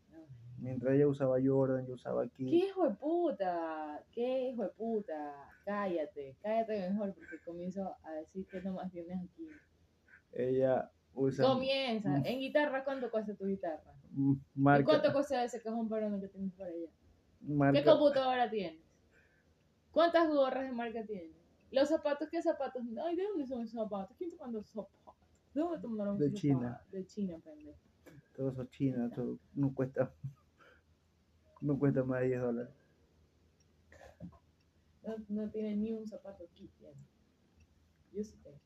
Mientras 0.59 0.95
ella 0.95 1.09
usaba 1.09 1.39
Jordan, 1.45 1.87
yo 1.87 1.95
usaba 1.95 2.23
¿Qué 2.23 2.29
aquí. 2.29 2.65
hijo 2.67 2.89
de 2.89 2.95
puta? 2.95 4.05
¿Qué 4.13 4.51
hijo 4.51 4.63
de 4.63 4.69
puta? 4.71 5.51
Cállate, 5.65 6.37
cállate 6.41 6.91
mejor 6.91 7.15
porque 7.15 7.39
comienzo 7.45 7.97
a 8.05 8.13
decir 8.13 8.47
que 8.47 8.61
nomás 8.63 8.91
tienes 8.93 9.19
aquí. 9.19 9.49
Ella 10.33 10.91
usa 11.15 11.45
Comienza. 11.45 12.17
En 12.25 12.39
guitarra, 12.39 12.85
¿cuánto 12.85 13.11
cuesta 13.11 13.35
tu 13.35 13.47
guitarra? 13.47 13.93
m- 14.17 14.37
¿Y 14.55 14.61
marca, 14.61 14.85
cuánto 14.85 15.13
cuesta 15.13 15.43
ese 15.43 15.61
cajón 15.61 15.89
peruano 15.89 16.21
que 16.21 16.29
tienes 16.29 16.53
por 16.53 16.67
allá? 16.67 16.91
¿Qué 17.41 17.53
marca, 17.55 17.85
computadora 17.85 18.49
tienes? 18.49 18.81
¿Cuántas 19.93 20.29
gorras 20.29 20.65
de 20.65 20.73
marca 20.73 21.05
tiene? 21.05 21.33
Los 21.71 21.89
zapatos, 21.89 22.29
¿qué 22.31 22.43
zapatos? 22.43 22.83
Ay, 23.07 23.17
¿de 23.17 23.25
dónde 23.25 23.47
son 23.47 23.63
esos 23.63 23.75
zapatos? 23.75 24.17
¿Quién 24.17 24.31
te 24.31 24.37
mandó 24.37 24.59
esos 24.61 24.73
zapatos? 24.73 25.15
¿De 25.55 25.61
dónde 25.61 25.79
te 25.79 25.87
mandaron 25.87 26.19
De 26.19 26.33
China. 26.33 26.83
De 26.91 27.07
China, 27.07 27.39
pendejo. 27.45 27.79
Todo 28.35 28.51
eso 28.51 28.65
chino, 28.65 29.11
todo 29.11 29.39
no 29.55 29.75
cuesta, 29.75 30.11
no 31.61 31.79
cuesta 31.79 32.03
más 32.03 32.21
de 32.23 32.29
10 32.29 32.41
dólares. 32.41 32.75
No, 35.03 35.17
no 35.29 35.51
tiene 35.51 35.77
ni 35.77 35.93
un 35.93 36.07
zapato 36.07 36.45
aquí, 36.45 36.71
tiene. 36.79 36.97
Yo 38.13 38.25
sí 38.25 38.37
tengo. 38.43 38.59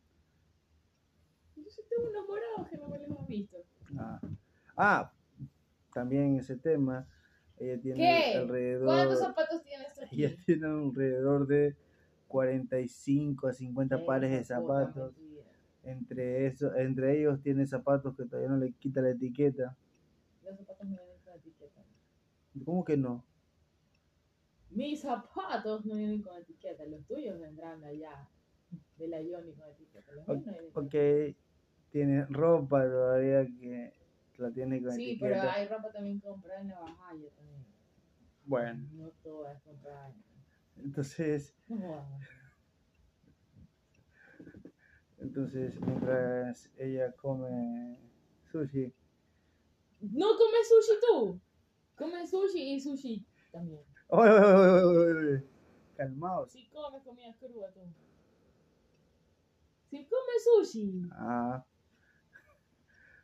Yo 1.57 1.71
sí 1.71 1.83
tengo 1.89 2.11
unos 2.11 2.29
morados 2.29 2.69
que 2.69 2.77
no 2.77 2.89
me 2.89 2.99
los 2.99 3.09
hemos 3.09 3.27
visto. 3.27 3.57
Ah. 3.99 4.21
Ah, 4.77 5.13
también 5.93 6.37
ese 6.37 6.57
tema, 6.57 7.09
ella 7.59 7.81
tiene 7.81 7.99
¿Qué? 7.99 8.39
alrededor, 8.39 8.85
¿Cuántos 8.87 9.19
zapatos 9.21 9.63
tienes 9.63 9.99
aquí? 9.99 10.25
ella 10.25 10.37
tiene 10.45 10.67
alrededor 10.67 11.47
de 11.47 11.77
45 12.29 13.49
a 13.49 13.53
50 13.53 14.05
pares 14.05 14.31
de 14.31 14.45
zapatos. 14.45 15.15
Entre 15.85 16.47
eso, 16.47 16.75
entre 16.75 17.19
ellos 17.19 17.41
tiene 17.43 17.65
zapatos 17.67 18.17
que 18.17 18.25
todavía 18.25 18.49
no 18.51 18.57
le 18.57 18.73
quita 18.73 19.01
la 19.01 19.11
etiqueta. 19.11 19.77
Los 20.45 20.57
zapatos 20.57 20.89
no 20.89 20.97
vienen 20.97 21.19
con 21.25 21.35
etiqueta. 21.35 21.85
¿Cómo 22.65 22.85
que 22.85 22.97
no? 22.97 23.25
Mis 24.71 25.01
zapatos 25.01 25.85
no 25.87 25.95
vienen 25.95 26.23
con 26.23 26.37
etiqueta. 26.37 26.85
Los 26.87 27.05
tuyos 27.07 27.39
vendrán 27.39 27.81
de 27.81 27.89
allá. 27.89 28.29
De 28.99 29.07
la 29.09 29.23
Yoni 29.23 29.53
con 29.53 29.69
etiqueta. 29.69 30.13
Los 30.13 30.27
míos 30.27 30.45
no 30.47 30.53
vienen 30.53 30.71
con 30.73 30.87
Ok, 30.87 30.95
tiene 31.93 32.27
ropa 32.27 32.83
todavía 32.85 33.47
que 33.47 33.93
la 34.39 34.51
tiene 34.51 34.83
con 34.83 34.93
Sí, 34.93 35.17
pero 35.21 35.41
hay 35.43 35.67
ropa 35.69 35.91
también 35.93 36.21
comprada 36.21 36.61
en 36.61 36.69
la 36.69 36.81
bajalla 36.81 37.31
también. 37.31 37.67
Bueno, 38.45 38.87
No 38.93 39.11
todo 39.23 39.49
es 39.51 39.61
comprada. 39.63 40.15
entonces, 40.77 41.55
No 41.69 42.19
entonces 45.19 45.81
mientras 45.81 46.71
ella 46.79 47.13
come 47.13 47.99
sushi, 48.53 48.93
No 50.01 50.37
comes 50.37 50.69
sushi 50.69 51.01
tú. 51.01 51.41
Comes 51.97 52.31
sushi 52.31 52.75
y 52.75 52.81
sushi 52.81 53.27
también. 53.51 53.83
¡Oye, 54.09 54.31
oye, 54.31 55.13
oye, 55.15 55.45
calmaos. 55.97 56.53
Si 56.53 56.69
comes 56.69 57.03
comida 57.03 57.35
cruda 57.39 57.73
tú. 57.73 57.81
Si 59.91 60.07
comes 60.07 60.45
sushi 60.45 61.09
Ah, 61.13 61.65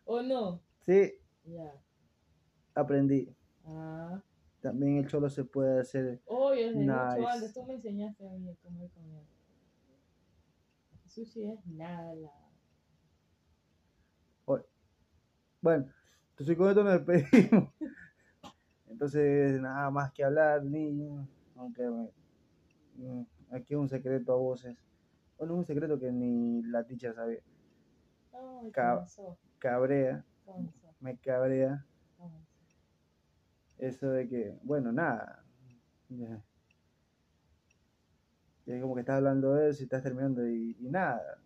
o 0.07 0.23
no. 0.23 0.61
Sí, 0.87 1.13
Ya. 1.45 1.73
aprendí. 2.75 3.35
Ah. 3.65 4.21
También 4.61 4.99
el 4.99 5.09
cholo 5.09 5.29
se 5.29 5.45
puede 5.45 5.81
hacer. 5.81 6.21
Desde 6.55 6.75
mucho 6.77 7.17
Nice. 7.41 7.53
tú 7.53 7.65
me 7.65 7.75
enseñaste 7.75 8.29
a 8.29 8.33
mí 8.33 8.49
a 8.51 8.55
comer 8.57 8.89
comida. 8.91 9.23
Sushi 11.09 11.51
es 11.51 11.67
nada. 11.67 12.31
Bueno, 15.61 15.87
entonces 16.31 16.57
con 16.57 16.69
esto 16.71 16.83
nos 16.83 17.07
despedimos. 17.07 17.73
Entonces, 18.89 19.61
nada 19.61 19.91
más 19.91 20.11
que 20.13 20.25
hablar, 20.25 20.65
niños. 20.65 21.27
Aunque 21.55 21.89
mm, 22.97 23.21
aquí 23.53 23.75
es 23.75 23.79
un 23.79 23.89
secreto 23.89 24.33
a 24.33 24.37
voces. 24.37 24.77
Bueno, 25.39 25.55
un 25.55 25.65
secreto 25.65 25.99
que 26.01 26.11
ni 26.11 26.63
la 26.65 26.85
teacher 26.85 27.15
sabía. 27.15 27.39
Ay, 28.33 28.71
Cab- 28.73 29.07
Cabrea, 29.61 30.25
me 31.01 31.17
cabrea 31.19 31.85
eso 33.79 34.11
de 34.11 34.29
que, 34.29 34.57
bueno, 34.63 34.93
nada. 34.93 35.45
Ya. 36.09 36.41
Y 38.67 38.73
es 38.73 38.81
como 38.81 38.95
que 38.95 39.01
estás 39.01 39.17
hablando 39.17 39.55
de 39.55 39.71
eso 39.71 39.83
y 39.83 39.85
estás 39.85 40.03
terminando 40.03 40.47
y, 40.47 40.77
y 40.79 40.89
nada. 40.89 41.39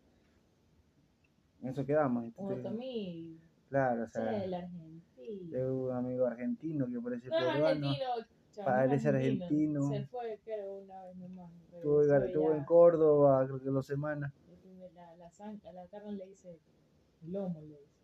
En 1.62 1.70
eso 1.70 1.86
quedamos. 1.86 2.32
Claro, 3.70 4.05
o 4.05 4.09
sea, 4.09 4.44
el 4.44 4.53
argentino. 4.55 5.51
tengo 5.51 5.86
un 5.86 5.92
amigo 5.92 6.26
argentino 6.26 6.86
que 6.86 7.01
parece 7.01 7.28
No 7.30 7.36
peruano. 7.36 7.88
argentino, 7.88 8.64
parece 8.64 8.88
no 8.88 8.94
es 8.94 9.07
argentino. 9.07 9.88
Se 9.88 10.07
fue, 10.07 10.38
creo, 10.44 10.78
una 10.78 11.03
vez 11.05 11.16
nomás. 11.16 11.51
Estuvo, 11.72 12.53
en- 12.53 12.64
Córdoba, 12.64 13.44
creo 13.47 13.61
que 13.61 13.70
dos 13.70 13.86
semanas. 13.86 14.32
La, 15.72 15.86
carne 15.88 16.12
le 16.12 16.26
dice 16.26 16.59
lomo, 17.26 17.61
le 17.61 17.78
dice. 17.80 17.95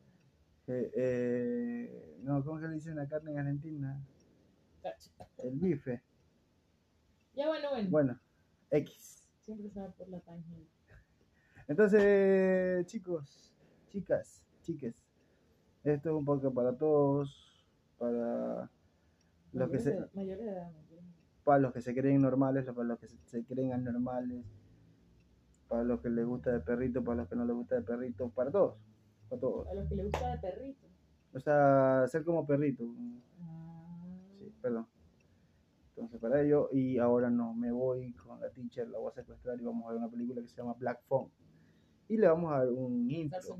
Eh, 0.69 0.91
eh, 0.95 2.19
no, 2.23 2.45
¿cómo 2.45 2.61
se 2.61 2.69
le 2.69 2.75
dice 2.75 2.95
la 2.95 3.09
carne 3.09 3.33
en 3.33 3.39
Argentina? 3.39 4.01
El 5.39 5.59
bife. 5.59 6.03
Ya 7.35 7.49
bueno, 7.49 7.71
bueno. 7.71 7.89
Bueno, 7.91 8.21
X. 8.71 9.29
Siempre 9.41 9.71
se 9.71 9.81
va 9.81 9.89
por 9.89 10.09
la 10.09 10.21
tangente. 10.21 10.71
Entonces, 11.69 12.87
chicos, 12.87 13.53
chicas, 13.89 14.43
chiques, 14.63 14.95
esto 15.85 16.11
es 16.11 16.15
un 16.15 16.25
podcast 16.25 16.55
para 16.55 16.77
todos, 16.77 17.65
para 17.99 18.71
los 19.53 19.71
que 19.71 19.79
se, 19.79 19.91
edad, 19.91 20.11
edad. 20.15 20.71
para 21.45 21.59
los 21.61 21.73
que 21.73 21.81
se 21.81 21.95
creen 21.95 22.21
normales, 22.21 22.65
para 22.67 22.85
los 22.85 22.99
que 22.99 23.09
se, 23.09 23.17
se 23.25 23.45
creen 23.45 23.73
anormales, 23.73 24.45
para 25.69 25.85
los 25.85 26.01
que 26.01 26.11
les 26.11 26.27
gusta 26.27 26.53
de 26.53 26.61
perrito, 26.61 27.03
para 27.03 27.19
los 27.19 27.29
que 27.29 27.37
no 27.37 27.45
les 27.45 27.55
gusta 27.55 27.77
de 27.77 27.83
perrito, 27.83 28.29
para 28.31 28.51
todos, 28.51 28.77
para 29.33 29.41
todos. 29.41 29.69
A 29.69 29.75
los 29.75 29.89
que 29.89 29.95
les 29.95 30.05
gusta 30.05 30.29
de 30.29 30.39
perrito. 30.39 30.87
O 31.35 31.41
sea, 31.41 32.05
ser 32.09 32.25
como 32.25 32.47
perrito. 32.47 32.85
Ah. 33.41 34.05
Sí, 34.39 34.53
perdón. 34.61 34.87
Entonces, 35.89 36.21
para 36.21 36.43
ello, 36.43 36.69
y 36.73 36.99
ahora 36.99 37.31
no, 37.31 37.55
me 37.55 37.73
voy 37.73 38.13
con 38.13 38.41
la 38.41 38.51
teacher, 38.51 38.89
la 38.89 38.99
voy 38.99 39.11
a 39.11 39.15
secuestrar 39.15 39.61
y 39.61 39.65
vamos 39.65 39.87
a 39.87 39.91
ver 39.91 39.99
una 39.99 40.11
película 40.11 40.43
que 40.43 40.49
se 40.49 40.57
llama 40.57 40.75
Black 40.79 41.01
Phone. 41.07 41.31
Y 42.09 42.17
le 42.19 42.27
vamos 42.29 42.53
a 42.53 42.59
dar 42.59 42.69
un 42.69 43.11
intro. 43.11 43.57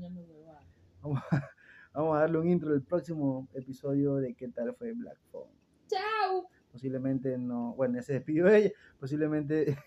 Vamos 1.01 1.21
a, 1.31 1.49
vamos 1.93 2.17
a 2.17 2.19
darle 2.19 2.37
un 2.37 2.49
intro 2.49 2.71
del 2.71 2.83
próximo 2.83 3.47
episodio 3.53 4.15
de 4.15 4.33
qué 4.35 4.49
tal 4.49 4.73
fue 4.75 4.93
Black 4.93 5.17
Phone. 5.31 5.49
¡Chao! 5.87 6.47
Posiblemente 6.71 7.37
no, 7.37 7.73
bueno, 7.75 7.95
ya 7.95 8.01
se 8.01 8.13
despidió 8.13 8.47
ella, 8.47 8.71
posiblemente 8.99 9.77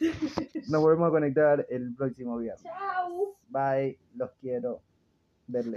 nos 0.70 0.80
volvemos 0.82 1.08
a 1.08 1.10
conectar 1.10 1.66
el 1.68 1.94
próximo 1.94 2.38
viernes. 2.38 2.62
¡Chao! 2.62 3.36
Bye, 3.50 3.98
los 4.14 4.30
quiero 4.40 4.82
del 5.46 5.70